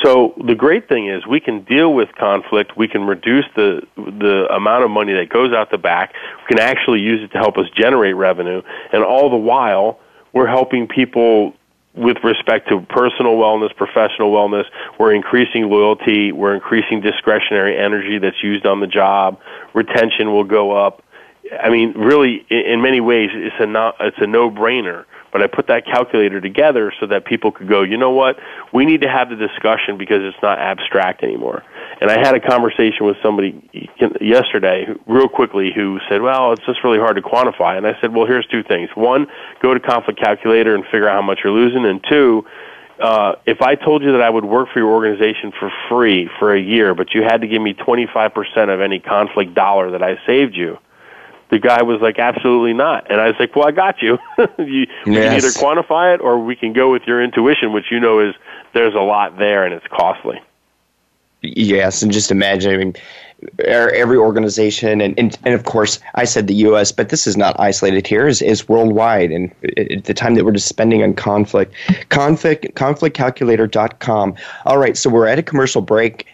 [0.03, 2.77] So the great thing is we can deal with conflict.
[2.77, 6.13] We can reduce the the amount of money that goes out the back.
[6.37, 8.61] We can actually use it to help us generate revenue,
[8.93, 9.99] and all the while
[10.33, 11.53] we're helping people
[11.95, 14.65] with respect to personal wellness, professional wellness.
[14.99, 16.31] We're increasing loyalty.
[16.31, 19.39] We're increasing discretionary energy that's used on the job.
[19.73, 21.03] Retention will go up.
[21.61, 25.05] I mean, really, in many ways, it's a not, it's a no-brainer.
[25.31, 28.37] But I put that calculator together so that people could go, you know what?
[28.73, 31.63] We need to have the discussion because it's not abstract anymore.
[32.01, 33.89] And I had a conversation with somebody
[34.21, 37.77] yesterday, real quickly, who said, well, it's just really hard to quantify.
[37.77, 38.89] And I said, well, here's two things.
[38.95, 39.27] One,
[39.61, 41.85] go to conflict calculator and figure out how much you're losing.
[41.85, 42.45] And two,
[42.99, 46.53] uh, if I told you that I would work for your organization for free for
[46.53, 50.17] a year, but you had to give me 25% of any conflict dollar that I
[50.25, 50.77] saved you,
[51.49, 53.09] the guy was like, absolutely not.
[53.09, 54.17] And I was like, well, I got you.
[54.57, 57.99] you we can either quantify it or we can go with your intuition, which you
[57.99, 58.35] know is
[58.73, 60.39] there's a lot there and it's costly.
[61.41, 62.95] Yes, and just imagine, I mean,
[63.61, 67.37] er, every organization, and, and, and of course, I said the U.S., but this is
[67.37, 69.31] not isolated here, is, is worldwide.
[69.31, 71.73] And at the time that we're just spending on conflict,
[72.09, 74.35] conflict, conflictcalculator.com.
[74.65, 76.27] All right, so we're at a commercial break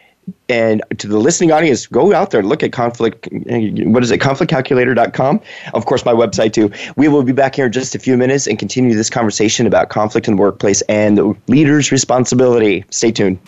[0.49, 3.27] and to the listening audience, go out there, look at conflict.
[3.31, 4.19] What is it?
[4.19, 5.41] Conflictcalculator.com.
[5.73, 6.71] Of course, my website too.
[6.95, 9.89] We will be back here in just a few minutes and continue this conversation about
[9.89, 12.85] conflict in the workplace and the leader's responsibility.
[12.89, 13.39] Stay tuned.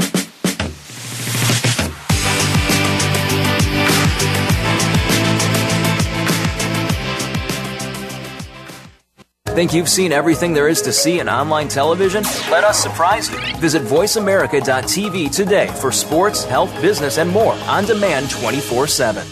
[9.58, 12.22] Think you've seen everything there is to see in online television?
[12.52, 13.40] Let us surprise you.
[13.58, 19.26] Visit VoiceAmerica.tv today for sports, health, business, and more on demand 24 7.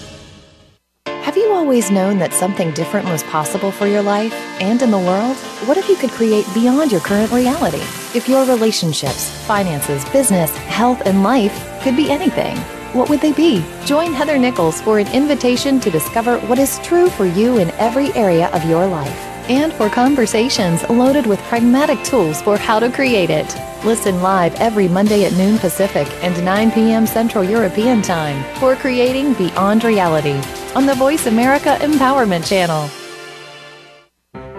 [1.05, 4.97] Have you always known that something different was possible for your life and in the
[4.97, 5.37] world?
[5.67, 7.83] What if you could create beyond your current reality?
[8.17, 12.57] If your relationships, finances, business, health, and life could be anything,
[12.97, 13.63] what would they be?
[13.85, 18.11] Join Heather Nichols for an invitation to discover what is true for you in every
[18.13, 23.29] area of your life and for conversations loaded with pragmatic tools for how to create
[23.29, 23.55] it.
[23.85, 27.05] Listen live every Monday at noon Pacific and 9 p.m.
[27.05, 30.41] Central European Time for Creating Beyond Reality
[30.75, 32.89] on the Voice America Empowerment Channel.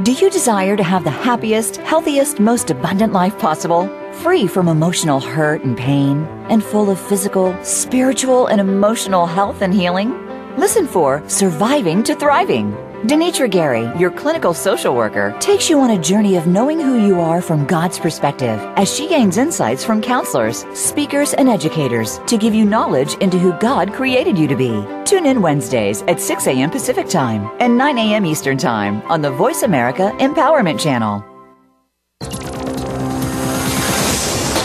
[0.02, 3.88] Do you desire to have the happiest, healthiest, most abundant life possible?
[4.12, 9.74] Free from emotional hurt and pain, and full of physical, spiritual, and emotional health and
[9.74, 10.14] healing?
[10.56, 16.00] Listen for Surviving to Thriving Denitra Gary, your clinical social worker, takes you on a
[16.00, 20.64] journey of knowing who you are from God's perspective as she gains insights from counselors,
[20.72, 24.82] speakers, and educators to give you knowledge into who God created you to be.
[25.04, 26.70] Tune in Wednesdays at 6 a.m.
[26.70, 28.24] Pacific Time and 9 a.m.
[28.24, 31.22] Eastern Time on the Voice America Empowerment Channel.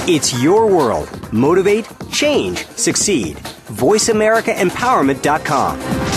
[0.08, 1.34] It's your world.
[1.34, 3.36] Motivate, change, succeed.
[3.36, 6.11] VoiceAmericaEmpowerment.com.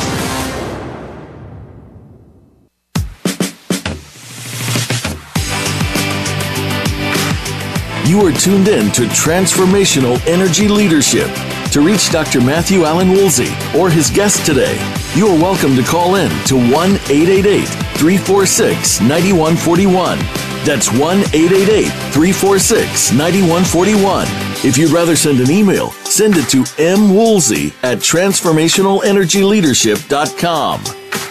[8.14, 11.28] You are tuned in to Transformational Energy Leadership.
[11.72, 12.40] To reach Dr.
[12.40, 14.78] Matthew Allen Woolsey or his guest today,
[15.16, 20.18] you are welcome to call in to 1 888 346 9141.
[20.64, 24.28] That's 1 888 346 9141.
[24.64, 30.84] If you'd rather send an email, send it to mwoolsey at transformationalenergyleadership.com.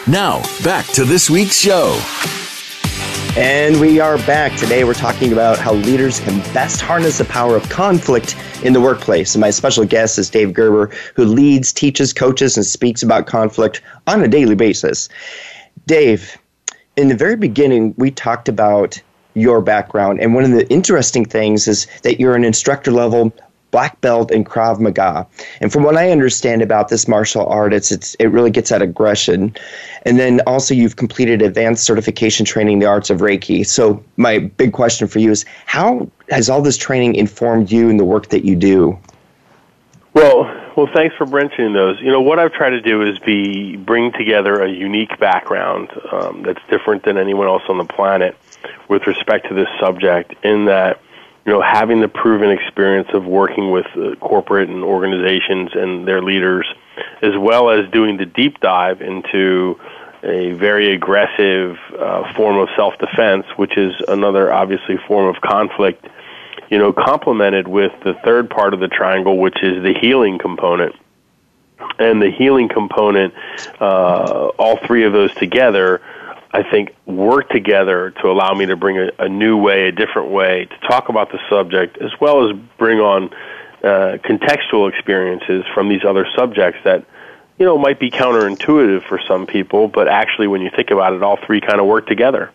[0.06, 1.98] Now, back to this week's show.
[3.36, 4.56] And we are back.
[4.60, 8.80] Today we're talking about how leaders can best harness the power of conflict in the
[8.80, 9.34] workplace.
[9.34, 13.82] And my special guest is Dave Gerber, who leads, teaches, coaches, and speaks about conflict
[14.06, 15.10] on a daily basis.
[15.88, 16.38] Dave,
[16.96, 19.02] in the very beginning, we talked about
[19.34, 20.20] your background.
[20.20, 23.34] And one of the interesting things is that you're an instructor level
[23.74, 25.28] black belt in Krav Maga.
[25.60, 28.82] And from what I understand about this martial art, it's, it's it really gets at
[28.84, 29.54] aggression.
[30.04, 33.66] And then also you've completed advanced certification training in the arts of Reiki.
[33.66, 37.98] So my big question for you is how has all this training informed you in
[37.98, 38.98] the work that you do?
[40.14, 40.44] Well,
[40.78, 42.00] well, thanks for mentioning those.
[42.00, 46.44] You know, what I've tried to do is be bring together a unique background um,
[46.44, 48.38] that's different than anyone else on the planet
[48.88, 50.34] with respect to this subject.
[50.44, 51.00] In that,
[51.46, 56.22] you know, having the proven experience of working with uh, corporate and organizations and their
[56.22, 56.66] leaders,
[57.22, 59.80] as well as doing the deep dive into
[60.24, 66.06] a very aggressive uh, form of self-defense, which is another obviously form of conflict,
[66.70, 70.96] you know, complemented with the third part of the triangle, which is the healing component.
[72.00, 73.34] And the healing component,
[73.82, 76.02] uh, all three of those together,
[76.54, 80.30] I think, work together to allow me to bring a, a new way, a different
[80.30, 83.34] way to talk about the subject, as well as bring on
[83.84, 87.06] uh, contextual experiences from these other subjects that
[87.60, 91.22] you know, might be counterintuitive for some people, but actually, when you think about it,
[91.22, 92.52] all three kind of work together.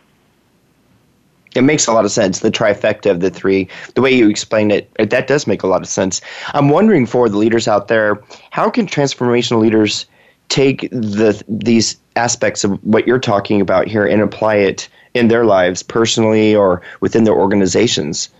[1.54, 2.40] It makes a lot of sense.
[2.40, 5.82] The trifecta of the three, the way you explain it, that does make a lot
[5.82, 6.20] of sense.
[6.48, 10.06] I'm wondering for the leaders out there, how can transformational leaders
[10.48, 15.44] take the these aspects of what you're talking about here and apply it in their
[15.44, 18.30] lives personally or within their organizations?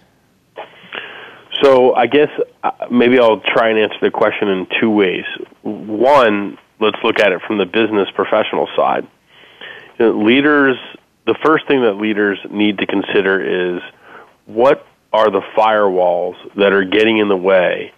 [1.62, 2.28] So I guess
[2.62, 5.24] uh, maybe I'll try and answer the question in two ways.
[5.62, 9.06] One, let's look at it from the business professional side.
[9.98, 10.76] You know, leaders,
[11.26, 13.82] the first thing that leaders need to consider is
[14.46, 17.92] what are the firewalls that are getting in the way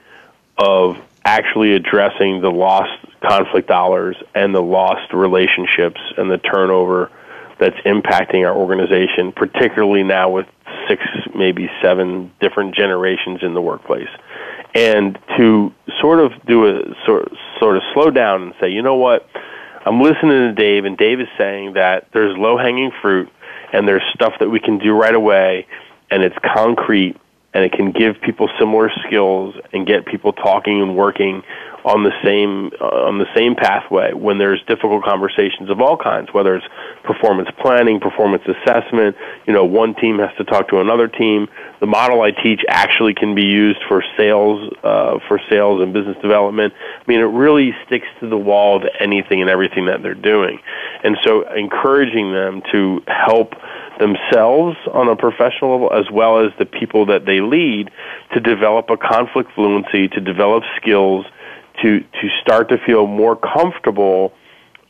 [0.57, 7.11] of actually addressing the lost conflict dollars and the lost relationships and the turnover
[7.59, 10.47] that's impacting our organization, particularly now with
[10.89, 11.03] six,
[11.35, 14.09] maybe seven different generations in the workplace.
[14.75, 18.95] And to sort of do a sort sort of slow down and say, you know
[18.95, 19.29] what,
[19.85, 23.29] I'm listening to Dave, and Dave is saying that there's low hanging fruit
[23.73, 25.66] and there's stuff that we can do right away,
[26.11, 27.16] and it's concrete
[27.53, 31.43] and it can give people similar skills and get people talking and working
[31.85, 36.29] on the same uh, on the same pathway when there's difficult conversations of all kinds
[36.33, 36.67] whether it's
[37.05, 41.49] performance planning performance assessment you know one team has to talk to another team.
[41.81, 46.17] The model I teach actually can be used for sales uh, for sales and business
[46.21, 46.75] development.
[46.77, 50.61] I mean it really sticks to the wall of anything and everything that they're doing.
[51.03, 53.55] And so encouraging them to help
[54.01, 57.91] themselves on a professional level as well as the people that they lead
[58.33, 61.27] to develop a conflict fluency to develop skills
[61.83, 64.33] to to start to feel more comfortable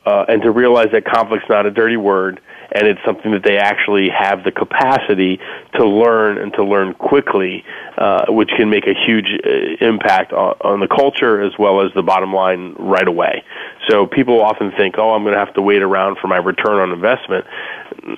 [0.07, 2.41] uh, and to realize that conflict's not a dirty word
[2.73, 5.41] and it's something that they actually have the capacity
[5.75, 7.65] to learn and to learn quickly,
[7.99, 11.93] uh, which can make a huge uh, impact on, on the culture as well as
[11.95, 13.45] the bottom line right away.
[13.89, 16.81] So people often think, oh, I'm going to have to wait around for my return
[16.81, 17.45] on investment.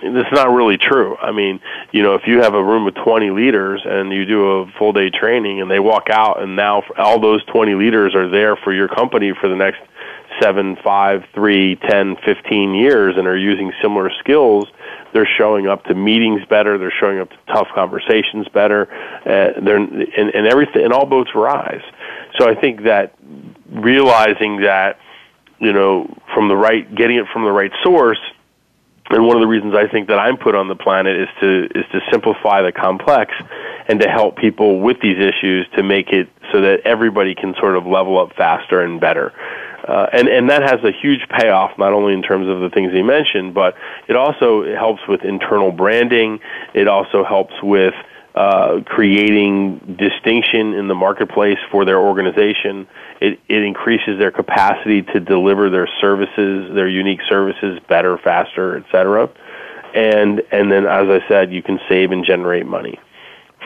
[0.03, 1.16] That's not really true.
[1.16, 1.61] I mean,
[1.92, 4.92] you know, if you have a room of 20 leaders and you do a full
[4.92, 8.72] day training and they walk out and now all those 20 leaders are there for
[8.72, 9.80] your company for the next
[10.40, 14.66] seven, five, three, ten, fifteen years and are using similar skills,
[15.12, 16.78] they're showing up to meetings better.
[16.78, 18.88] They're showing up to tough conversations better.
[19.26, 21.82] Uh, they're and, and everything, and all boats rise.
[22.38, 23.14] So I think that
[23.70, 24.98] realizing that
[25.58, 28.20] you know from the right, getting it from the right source.
[29.10, 31.64] And one of the reasons I think that I'm put on the planet is to
[31.74, 33.34] is to simplify the complex
[33.88, 37.76] and to help people with these issues to make it so that everybody can sort
[37.76, 39.32] of level up faster and better.
[39.86, 42.92] Uh, and and that has a huge payoff, not only in terms of the things
[42.92, 43.74] he mentioned, but
[44.08, 46.38] it also helps with internal branding.
[46.72, 47.94] It also helps with
[48.34, 52.86] uh, creating distinction in the marketplace for their organization.
[53.20, 59.28] It, it increases their capacity to deliver their services, their unique services, better, faster, etc.
[59.94, 62.98] And and then, as I said, you can save and generate money.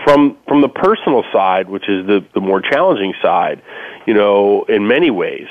[0.05, 3.63] From from the personal side, which is the the more challenging side,
[4.07, 5.47] you know, in many ways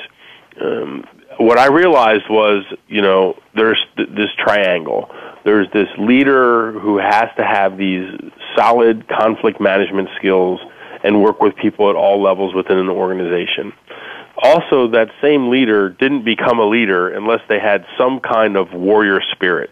[0.60, 1.04] um,
[1.38, 5.10] what I realized was, you know, there's th- this triangle.
[5.44, 8.08] There's this leader who has to have these
[8.56, 10.60] solid conflict management skills
[11.04, 13.72] and work with people at all levels within an organization.
[14.38, 19.20] Also, that same leader didn't become a leader unless they had some kind of warrior
[19.32, 19.70] spirit.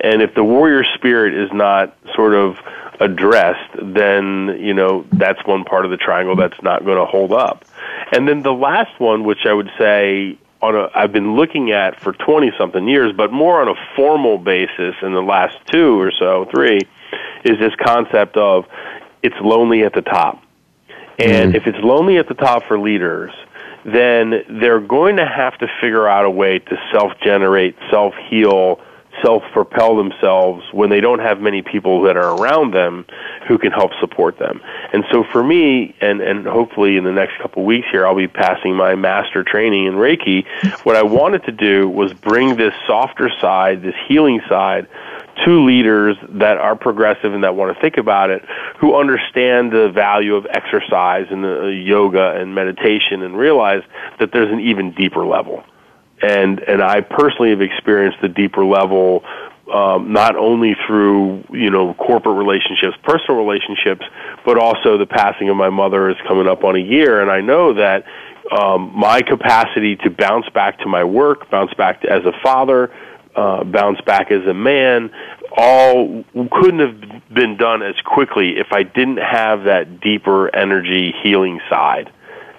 [0.00, 2.56] And if the warrior spirit is not sort of
[3.00, 7.32] addressed, then, you know, that's one part of the triangle that's not going to hold
[7.32, 7.64] up.
[8.12, 12.00] And then the last one, which I would say on a, I've been looking at
[12.00, 16.12] for 20 something years, but more on a formal basis in the last two or
[16.18, 16.78] so, three,
[17.44, 18.66] is this concept of
[19.22, 20.42] it's lonely at the top.
[21.18, 21.56] And mm.
[21.56, 23.32] if it's lonely at the top for leaders,
[23.84, 28.80] then they're going to have to figure out a way to self generate, self heal,
[29.22, 33.06] self propel themselves when they don't have many people that are around them
[33.48, 34.60] who can help support them.
[34.92, 38.16] And so for me, and, and hopefully in the next couple of weeks here, I'll
[38.16, 40.46] be passing my master training in Reiki.
[40.84, 44.88] What I wanted to do was bring this softer side, this healing side,
[45.44, 48.44] to leaders that are progressive and that want to think about it,
[48.78, 53.82] who understand the value of exercise and the uh, yoga and meditation, and realize
[54.20, 55.64] that there's an even deeper level.
[56.22, 59.24] And and I personally have experienced the deeper level
[59.72, 64.04] um, not only through you know corporate relationships, personal relationships,
[64.44, 67.40] but also the passing of my mother is coming up on a year, and I
[67.40, 68.04] know that
[68.50, 72.92] um, my capacity to bounce back to my work, bounce back to, as a father,
[73.34, 75.10] uh, bounce back as a man,
[75.56, 81.60] all couldn't have been done as quickly if I didn't have that deeper energy healing
[81.70, 82.12] side.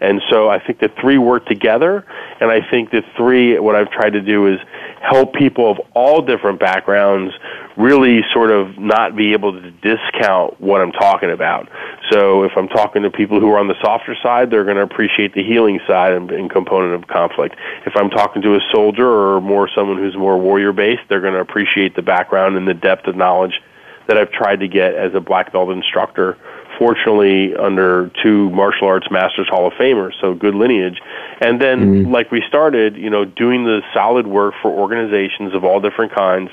[0.04, 2.06] And so I think the three work together,
[2.42, 4.60] and I think the three, what I've tried to do is
[5.02, 7.34] help people of all different backgrounds
[7.78, 11.70] really sort of not be able to discount what I'm talking about.
[12.12, 14.84] So if I'm talking to people who are on the softer side, they're going to
[14.84, 17.56] appreciate the healing side and, and component of conflict.
[17.86, 21.34] If I'm talking to a soldier or more someone who's more warrior based, they're going
[21.34, 23.62] to appreciate the background and the depth of knowledge
[24.08, 26.38] that I've tried to get as a black belt instructor
[26.78, 31.00] fortunately under two martial arts masters hall of famers so good lineage
[31.42, 32.12] and then mm-hmm.
[32.12, 36.50] like we started you know doing the solid work for organizations of all different kinds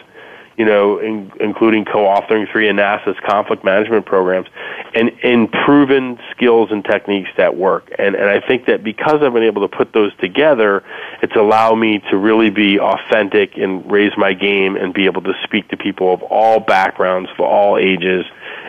[0.57, 4.47] you know in, including co-authoring three of nasa's conflict management programs
[4.95, 9.33] and and proven skills and techniques that work and and i think that because i've
[9.33, 10.83] been able to put those together
[11.23, 15.33] it's allowed me to really be authentic and raise my game and be able to
[15.45, 18.27] speak to people of all backgrounds of all ages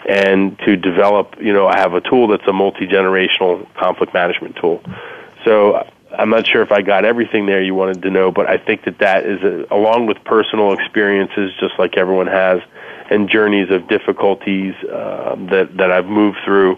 [0.07, 4.81] and to develop, you know, I have a tool that's a multi-generational conflict management tool.
[5.45, 5.87] So
[6.17, 8.83] I'm not sure if I got everything there you wanted to know, but I think
[8.85, 12.61] that that is a, along with personal experiences, just like everyone has,
[13.09, 16.77] and journeys of difficulties uh, that that I've moved through.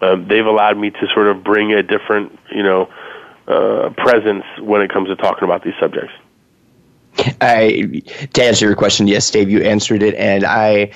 [0.00, 2.88] Um, they've allowed me to sort of bring a different, you know,
[3.48, 6.12] uh, presence when it comes to talking about these subjects.
[7.40, 8.02] I
[8.34, 10.92] to answer your question, yes, Dave, you answered it, and I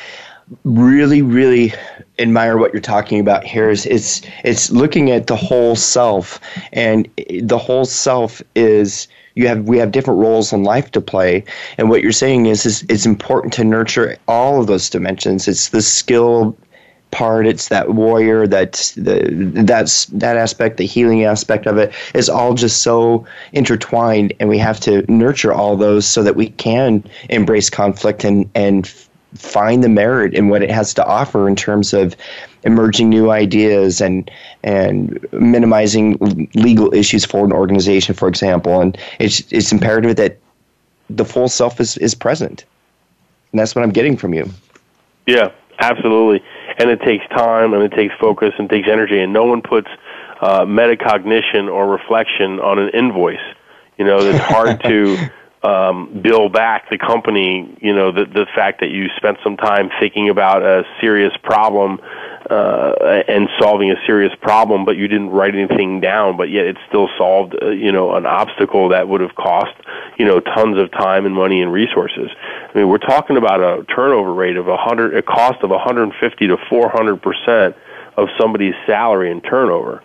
[0.64, 1.72] really, really
[2.18, 6.40] admire what you're talking about here is it's it's looking at the whole self.
[6.72, 7.08] And
[7.40, 11.44] the whole self is you have we have different roles in life to play.
[11.78, 15.48] And what you're saying is, is it's important to nurture all of those dimensions.
[15.48, 16.56] It's the skill
[17.12, 19.28] part it's that warrior that the
[19.66, 24.32] that's that aspect the healing aspect of it is all just so intertwined.
[24.40, 28.92] And we have to nurture all those so that we can embrace conflict and and
[29.34, 32.16] find the merit in what it has to offer in terms of
[32.64, 34.30] emerging new ideas and
[34.62, 36.16] and minimizing
[36.54, 38.80] legal issues for an organization, for example.
[38.80, 40.38] And it's it's imperative that
[41.10, 42.64] the full self is, is present.
[43.52, 44.50] And that's what I'm getting from you.
[45.26, 46.42] Yeah, absolutely.
[46.78, 49.88] And it takes time and it takes focus and takes energy and no one puts
[50.40, 53.36] uh, metacognition or reflection on an invoice.
[53.98, 55.16] You know, it's hard to
[55.62, 59.90] um, bill back the company, you know, the, the fact that you spent some time
[60.00, 62.00] thinking about a serious problem
[62.50, 66.76] uh, and solving a serious problem, but you didn't write anything down, but yet it
[66.88, 69.74] still solved, uh, you know, an obstacle that would have cost,
[70.18, 72.28] you know, tons of time and money and resources.
[72.74, 76.46] I mean, we're talking about a turnover rate of a hundred, a cost of 150
[76.48, 77.76] to 400 percent
[78.16, 80.02] of somebody's salary in turnover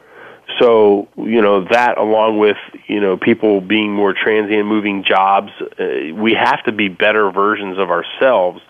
[0.60, 6.14] so you know that along with you know people being more transient moving jobs uh,
[6.14, 8.62] we have to be better versions of ourselves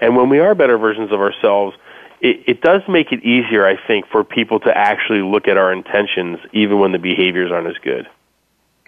[0.00, 1.76] and when we are better versions of ourselves
[2.20, 5.72] it, it does make it easier i think for people to actually look at our
[5.72, 8.08] intentions even when the behaviors aren't as good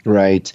[0.05, 0.53] Right.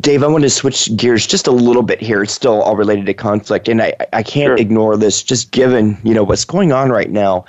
[0.00, 2.24] Dave, I want to switch gears just a little bit here.
[2.24, 4.56] It's still all related to conflict, and I, I can't sure.
[4.56, 7.44] ignore this just given, you know, what's going on right now.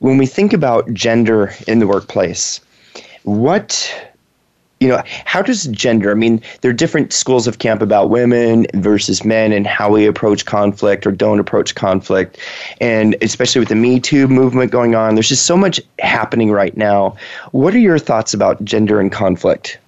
[0.00, 2.60] When we think about gender in the workplace,
[3.26, 3.92] what
[4.80, 8.66] you know how does gender i mean there are different schools of camp about women
[8.74, 12.38] versus men and how we approach conflict or don't approach conflict.
[12.80, 16.76] And especially with the me too movement going on there's just so much happening right
[16.76, 17.16] now.
[17.52, 19.78] What are your thoughts about gender and conflict?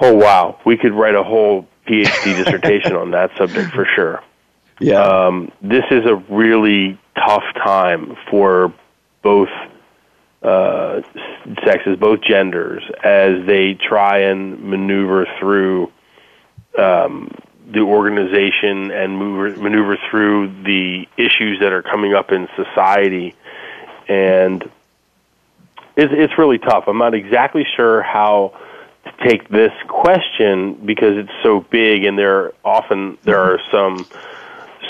[0.00, 0.58] Oh wow.
[0.64, 4.22] We could write a whole phd dissertation on that subject for sure.
[4.80, 5.02] Yeah.
[5.02, 8.72] Um, this is a really tough time for
[9.22, 9.50] both
[10.42, 11.02] uh,
[11.64, 15.90] sexes, both genders, as they try and maneuver through
[16.78, 17.30] um,
[17.70, 23.34] the organization and move, maneuver through the issues that are coming up in society.
[24.08, 24.62] And
[25.96, 26.84] it's, it's really tough.
[26.86, 28.54] I'm not exactly sure how
[29.04, 34.06] to take this question because it's so big, and there are often there are some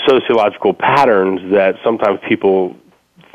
[0.07, 2.75] sociological patterns that sometimes people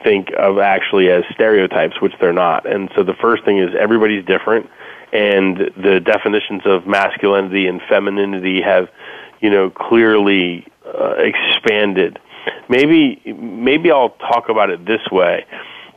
[0.02, 2.66] think of actually as stereotypes, which they're not.
[2.66, 4.68] And so the first thing is everybody's different,
[5.12, 8.88] and the definitions of masculinity and femininity have,
[9.40, 12.18] you know, clearly uh, expanded.
[12.68, 15.46] Maybe maybe I'll talk about it this way.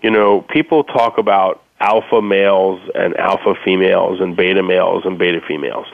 [0.03, 5.41] You know, people talk about alpha males and alpha females and beta males and beta
[5.47, 5.87] females.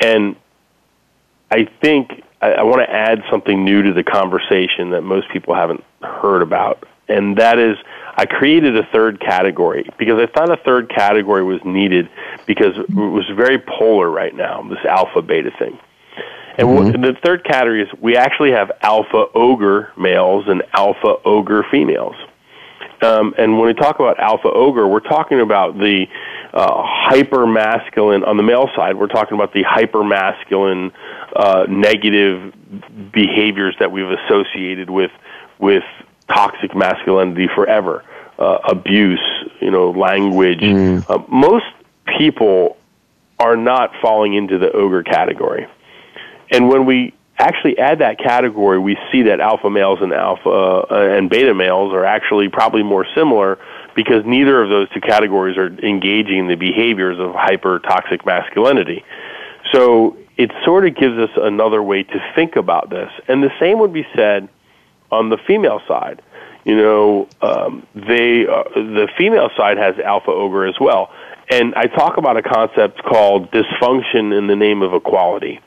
[0.00, 0.36] And
[1.50, 5.54] I think I, I want to add something new to the conversation that most people
[5.54, 7.76] haven't heard about, and that is
[8.16, 12.08] I created a third category because I thought a third category was needed
[12.46, 15.78] because it was very polar right now, this alpha beta thing.
[16.58, 17.02] And mm-hmm.
[17.02, 22.16] the third category is we actually have alpha ogre males and alpha ogre females.
[23.02, 26.06] Um, and when we talk about alpha ogre, we're talking about the
[26.54, 28.96] uh, hyper masculine on the male side.
[28.96, 30.92] We're talking about the hyper masculine
[31.34, 32.54] uh, negative
[33.12, 35.10] behaviors that we've associated with
[35.58, 35.84] with
[36.28, 38.04] toxic masculinity forever.
[38.38, 39.18] Uh, abuse,
[39.62, 40.60] you know, language.
[40.60, 41.02] Mm.
[41.08, 41.64] Uh, most
[42.18, 42.76] people
[43.38, 45.66] are not falling into the ogre category.
[46.50, 51.16] And when we actually add that category, we see that alpha males and alpha uh,
[51.16, 53.58] and beta males are actually probably more similar
[53.94, 59.04] because neither of those two categories are engaging the behaviors of hyper toxic masculinity.
[59.72, 63.10] So it sort of gives us another way to think about this.
[63.28, 64.48] And the same would be said
[65.10, 66.22] on the female side.
[66.64, 71.12] You know, um, they uh, the female side has alpha ogre as well.
[71.48, 75.60] And I talk about a concept called dysfunction in the name of equality.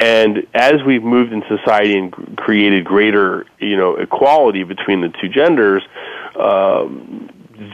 [0.00, 5.28] And as we've moved in society and created greater, you know, equality between the two
[5.28, 5.84] genders,
[6.34, 7.30] um,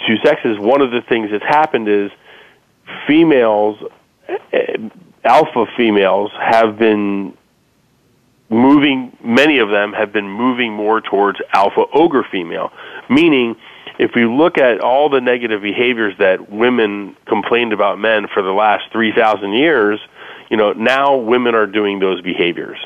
[0.06, 2.11] two sexes, one of the things that's happened is
[3.06, 3.82] females,
[4.28, 4.76] eh,
[5.24, 7.32] alpha females, have been
[8.51, 9.16] moving.
[9.22, 12.72] Many of them have been moving more towards alpha ogre female,
[13.09, 13.57] meaning
[13.99, 18.53] if we look at all the negative behaviors that women complained about men for the
[18.53, 20.01] last 3,000 years,
[20.51, 22.78] you know, now women are doing those behaviors.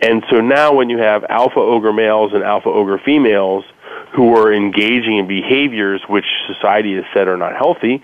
[0.00, 3.64] And so now when you have alpha ogre males and alpha ogre females
[4.14, 8.02] who are engaging in behaviors which society has said are not healthy,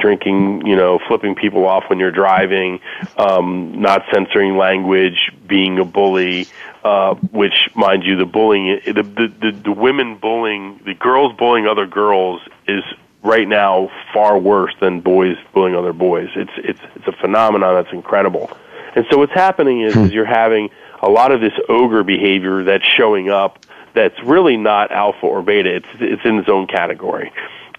[0.00, 2.80] drinking, you know, flipping people off when you're driving,
[3.16, 6.46] um, not censoring language, being a bully,
[6.84, 11.66] uh, which, mind you, the bullying, the, the, the, the women bullying, the girls bullying
[11.66, 12.82] other girls is
[13.22, 16.28] right now far worse than boys bullying other boys.
[16.36, 18.50] It's it's it's a phenomenon that's incredible.
[18.94, 20.70] And so what's happening is, is you're having
[21.02, 25.76] a lot of this ogre behavior that's showing up that's really not alpha or beta.
[25.76, 27.32] It's it's in its own category.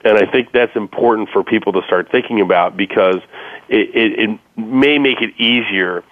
[0.03, 3.17] And I think that's important for people to start thinking about because
[3.67, 6.03] it, it, it may make it easier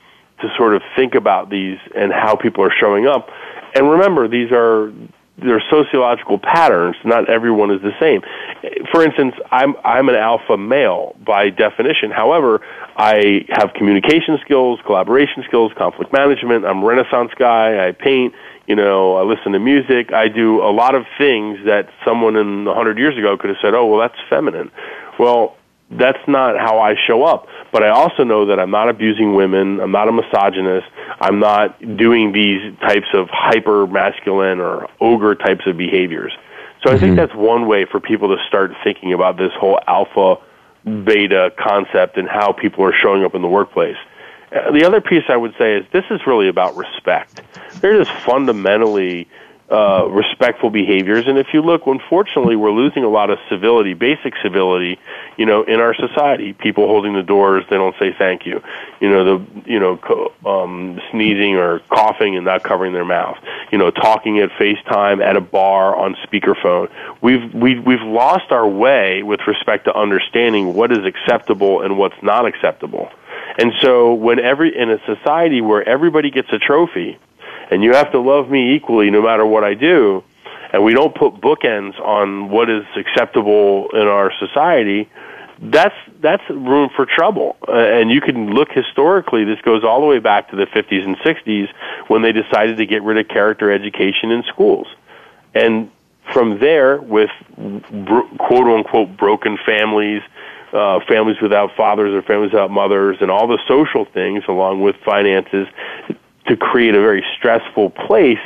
[0.41, 3.29] to sort of think about these and how people are showing up.
[3.75, 4.91] And remember, these are
[5.39, 6.95] there are sociological patterns.
[7.05, 8.21] Not everyone is the same.
[8.91, 12.11] For instance, I'm I'm an alpha male by definition.
[12.11, 12.61] However,
[12.97, 16.65] I have communication skills, collaboration skills, conflict management.
[16.65, 17.87] I'm a Renaissance guy.
[17.87, 18.33] I paint.
[18.67, 20.11] You know, I listen to music.
[20.13, 23.57] I do a lot of things that someone in a hundred years ago could have
[23.61, 24.71] said, "Oh, well, that's feminine."
[25.17, 25.55] Well,
[25.91, 27.47] that's not how I show up.
[27.71, 29.79] But I also know that I'm not abusing women.
[29.79, 30.87] I'm not a misogynist.
[31.21, 36.33] I'm not doing these types of hyper masculine or ogre types of behaviors.
[36.83, 37.15] So I think mm-hmm.
[37.15, 40.35] that's one way for people to start thinking about this whole alpha
[40.83, 43.97] beta concept and how people are showing up in the workplace.
[44.51, 47.41] Uh, the other piece I would say is this is really about respect.
[47.81, 49.27] They're just fundamentally
[49.69, 51.27] uh, respectful behaviors.
[51.27, 54.97] And if you look, unfortunately, we're losing a lot of civility, basic civility,
[55.35, 56.53] you know, in our society.
[56.53, 58.63] People holding the doors, they don't say thank you.
[59.01, 63.37] You know, the you know, um, sneezing or coughing and not covering their mouth.
[63.69, 66.89] You know, talking at FaceTime at a bar on speakerphone.
[67.21, 72.23] We've we we've lost our way with respect to understanding what is acceptable and what's
[72.23, 73.11] not acceptable.
[73.57, 77.17] And so, when every in a society where everybody gets a trophy
[77.71, 80.23] and you have to love me equally no matter what I do,
[80.71, 85.09] and we don't put bookends on what is acceptable in our society,
[85.59, 87.57] that's that's room for trouble.
[87.67, 89.43] Uh, and you can look historically.
[89.43, 91.67] This goes all the way back to the 50s and 60s
[92.07, 94.87] when they decided to get rid of character education in schools,
[95.55, 95.89] and
[96.33, 100.21] from there, with bro- quote unquote broken families,
[100.73, 104.95] uh, families without fathers or families without mothers, and all the social things, along with
[105.05, 105.67] finances,
[106.47, 108.39] to create a very stressful place,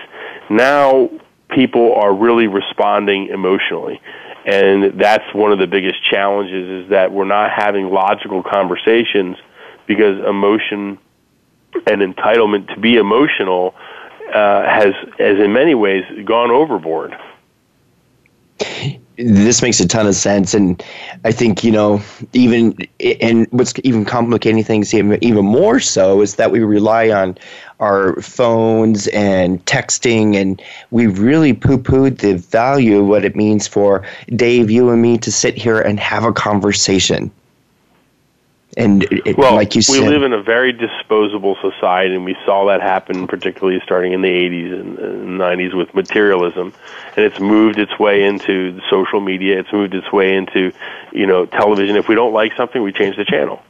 [0.49, 1.09] now
[1.49, 4.01] people are really responding emotionally.
[4.45, 9.37] And that's one of the biggest challenges is that we're not having logical conversations
[9.85, 10.97] because emotion
[11.85, 13.75] and entitlement to be emotional
[14.33, 17.15] uh, has, has in many ways gone overboard.
[19.23, 20.53] This makes a ton of sense.
[20.53, 20.83] And
[21.23, 22.01] i think you know
[22.33, 22.75] even
[23.21, 27.37] and what's even complicating things even, more so is that we rely on
[27.79, 30.61] our phones and texting and
[30.91, 34.03] we really poo-pooed the value of what it means for
[34.35, 37.31] dave you and me to sit here and have a conversation
[38.77, 42.37] and it, well, like you said, we live in a very disposable society, and we
[42.45, 46.73] saw that happen, particularly starting in the 80s and, and 90s with materialism.
[47.17, 49.59] And it's moved its way into social media.
[49.59, 50.71] It's moved its way into,
[51.11, 51.97] you know, television.
[51.97, 53.61] If we don't like something, we change the channel.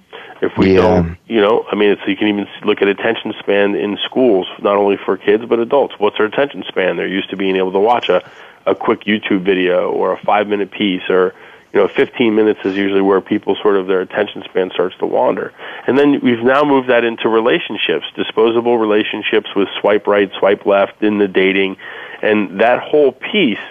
[0.41, 0.81] If we Yeah.
[0.81, 4.47] don't, you know, I mean, it's you can even look at attention span in schools,
[4.61, 5.95] not only for kids but adults.
[5.97, 6.97] What's their attention span?
[6.97, 8.23] They're used to being able to watch a
[8.65, 11.33] a quick YouTube video or a five minute piece or
[11.73, 15.05] you know, 15 minutes is usually where people sort of their attention span starts to
[15.05, 15.53] wander.
[15.87, 21.01] And then we've now moved that into relationships, disposable relationships with swipe right, swipe left
[21.01, 21.77] in the dating,
[22.21, 23.63] and that whole piece,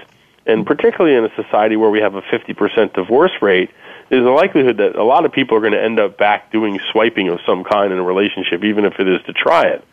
[0.46, 3.70] and particularly in a society where we have a 50% divorce rate,
[4.08, 6.80] there's a likelihood that a lot of people are going to end up back doing
[6.90, 9.84] swiping of some kind in a relationship, even if it is to try it.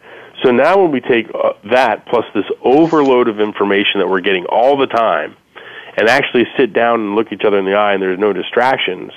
[0.44, 4.46] So now when we take uh, that plus this overload of information that we're getting
[4.46, 5.36] all the time,
[5.98, 9.12] and actually sit down and look each other in the eye and there's no distractions,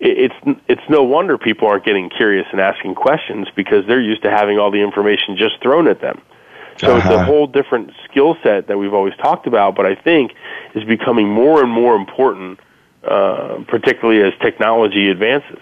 [0.00, 0.34] it's
[0.68, 4.58] it's no wonder people aren't getting curious and asking questions because they're used to having
[4.58, 6.20] all the information just thrown at them.
[6.78, 7.24] So it's a Uh-huh.
[7.24, 10.32] whole different skill set that we've always talked about, but I think
[10.74, 12.60] is becoming more and more important,
[13.02, 15.60] uh, particularly as technology advances.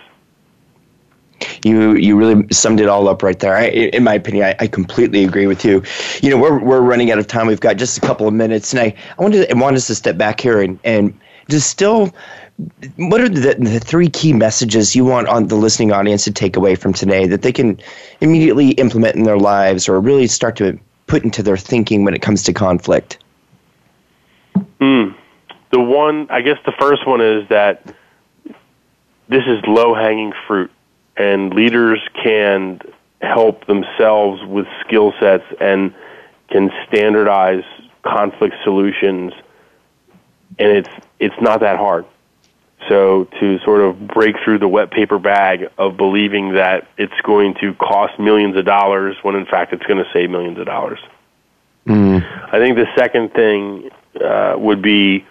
[1.65, 3.57] You you really summed it all up right there.
[3.57, 5.83] I, in my opinion, I, I completely agree with you.
[6.23, 7.47] You know, we're we're running out of time.
[7.47, 9.95] We've got just a couple of minutes, and I I wanted I want us to
[9.95, 11.19] step back here and and
[11.49, 12.15] distill.
[12.97, 16.57] What are the, the three key messages you want on the listening audience to take
[16.57, 17.81] away from today that they can
[18.21, 22.23] immediately implement in their lives or really start to put into their thinking when it
[22.23, 23.19] comes to conflict?
[24.81, 25.17] Mm.
[25.73, 27.85] The one, I guess, the first one is that
[29.29, 30.71] this is low hanging fruit,
[31.17, 32.81] and leaders can
[33.21, 35.95] help themselves with skill sets and
[36.51, 37.65] can standardize
[38.03, 39.33] conflict solutions,
[40.59, 42.05] and it's it's not that hard.
[42.89, 47.55] So to sort of break through the wet paper bag of believing that it's going
[47.63, 50.99] to cost millions of dollars when in fact it's going to save millions of dollars.
[52.53, 53.91] I think the second thing
[54.23, 55.25] uh, would be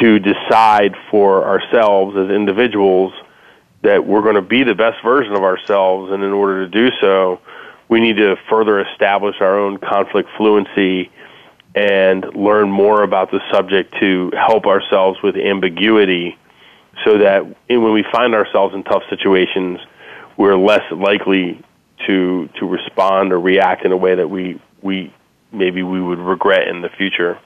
[0.00, 3.12] to decide for ourselves as individuals
[3.86, 6.94] that we're going to be the best version of ourselves, and in order to do
[7.00, 7.40] so,
[7.88, 11.10] we need to further establish our own conflict fluency
[11.74, 16.36] and learn more about the subject to help ourselves with ambiguity
[17.04, 19.78] so that when we find ourselves in tough situations,
[20.36, 21.62] we're less likely
[22.06, 25.12] to to respond or react in a way that we we
[25.52, 27.38] maybe we would regret in the future.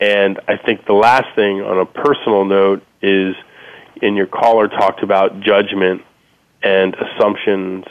[0.00, 3.36] And I think the last thing on a personal note is
[4.04, 6.02] in your caller talked about judgment
[6.62, 7.86] and assumptions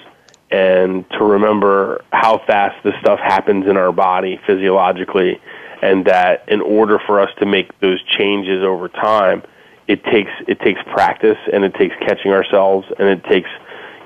[0.51, 5.41] and to remember how fast this stuff happens in our body physiologically
[5.82, 9.41] and that in order for us to make those changes over time
[9.88, 13.49] it takes it takes practice and it takes catching ourselves and it takes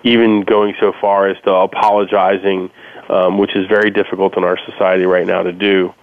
[0.03, 2.69] even going so far as to apologizing
[3.09, 5.93] um, which is very difficult in our society right now to do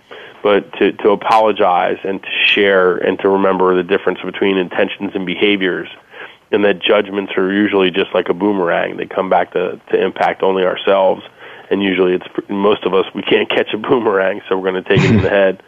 [0.45, 5.24] but to, to apologize and to share and to remember the difference between intentions and
[5.24, 5.88] behaviors
[6.53, 8.99] and that judgments are usually just like a boomerang.
[8.99, 11.22] They come back to, to impact only ourselves,
[11.70, 14.88] and usually it's most of us we can't catch a boomerang, so we're going to
[14.88, 15.62] take it in the head.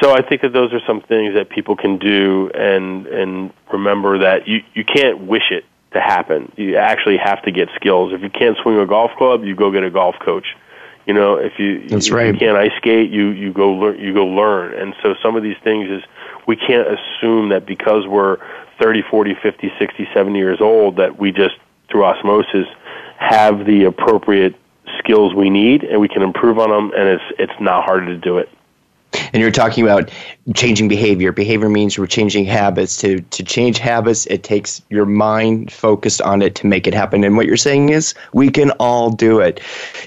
[0.00, 4.18] So I think that those are some things that people can do, and and remember
[4.20, 6.52] that you you can't wish it to happen.
[6.56, 8.12] You actually have to get skills.
[8.12, 10.46] If you can't swing a golf club, you go get a golf coach.
[11.06, 12.32] You know, if you That's if right.
[12.32, 14.74] you can't ice skate, you you go learn you go learn.
[14.74, 16.02] And so some of these things is
[16.46, 18.38] we can't assume that because we're
[18.80, 21.56] 30, 40, 50, 60, 70 years old that we just
[21.90, 22.66] through osmosis
[23.18, 24.56] have the appropriate
[24.98, 28.16] skills we need and we can improve on them and it's it's not hard to
[28.16, 28.48] do it.
[29.32, 30.10] And you're talking about
[30.54, 31.32] changing behavior.
[31.32, 32.96] Behavior means we're changing habits.
[32.98, 37.24] To to change habits, it takes your mind focused on it to make it happen.
[37.24, 39.60] And what you're saying is we can all do it.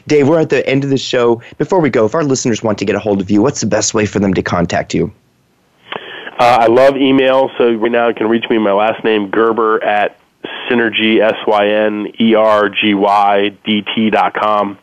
[0.08, 1.42] Dave, we're at the end of the show.
[1.58, 3.68] Before we go, if our listeners want to get a hold of you, what's the
[3.68, 5.12] best way for them to contact you?
[6.40, 8.60] Uh, I love email, so right now you can reach me.
[8.60, 10.20] My last name Gerber at
[10.70, 14.78] synergy s y n e r g y d t dot com.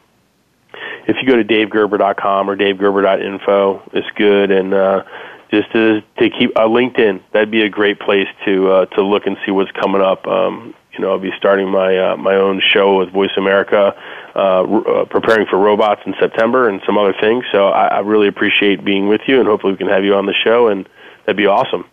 [1.06, 4.50] If you go to davegerber.com or davegerber.info, it's good.
[4.50, 5.04] And uh,
[5.50, 9.26] just to to keep uh, LinkedIn, that'd be a great place to uh, to look
[9.26, 10.26] and see what's coming up.
[10.26, 13.94] Um, you know, I'll be starting my uh, my own show with Voice America,
[14.34, 17.44] uh, uh, preparing for robots in September, and some other things.
[17.52, 20.26] So I, I really appreciate being with you, and hopefully we can have you on
[20.26, 20.88] the show and
[21.26, 21.84] that'd be awesome.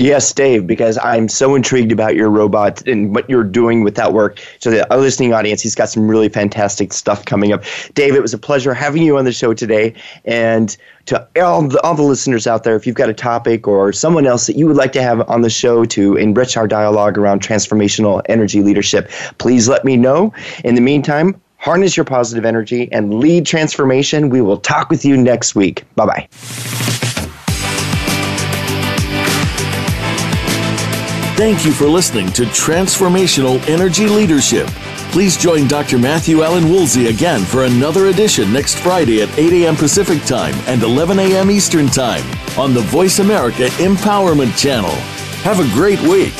[0.00, 4.14] Yes, Dave, because I'm so intrigued about your robot and what you're doing with that
[4.14, 4.40] work.
[4.58, 7.64] So, the listening audience, he's got some really fantastic stuff coming up.
[7.92, 9.92] Dave, it was a pleasure having you on the show today.
[10.24, 10.74] And
[11.04, 14.26] to all the, all the listeners out there, if you've got a topic or someone
[14.26, 17.42] else that you would like to have on the show to enrich our dialogue around
[17.42, 20.32] transformational energy leadership, please let me know.
[20.64, 24.30] In the meantime, harness your positive energy and lead transformation.
[24.30, 25.84] We will talk with you next week.
[25.94, 27.19] Bye bye.
[31.40, 34.66] Thank you for listening to Transformational Energy Leadership.
[35.10, 35.98] Please join Dr.
[35.98, 39.74] Matthew Allen Woolsey again for another edition next Friday at 8 a.m.
[39.74, 41.50] Pacific Time and 11 a.m.
[41.50, 42.22] Eastern Time
[42.58, 44.90] on the Voice America Empowerment Channel.
[45.40, 46.34] Have a great week.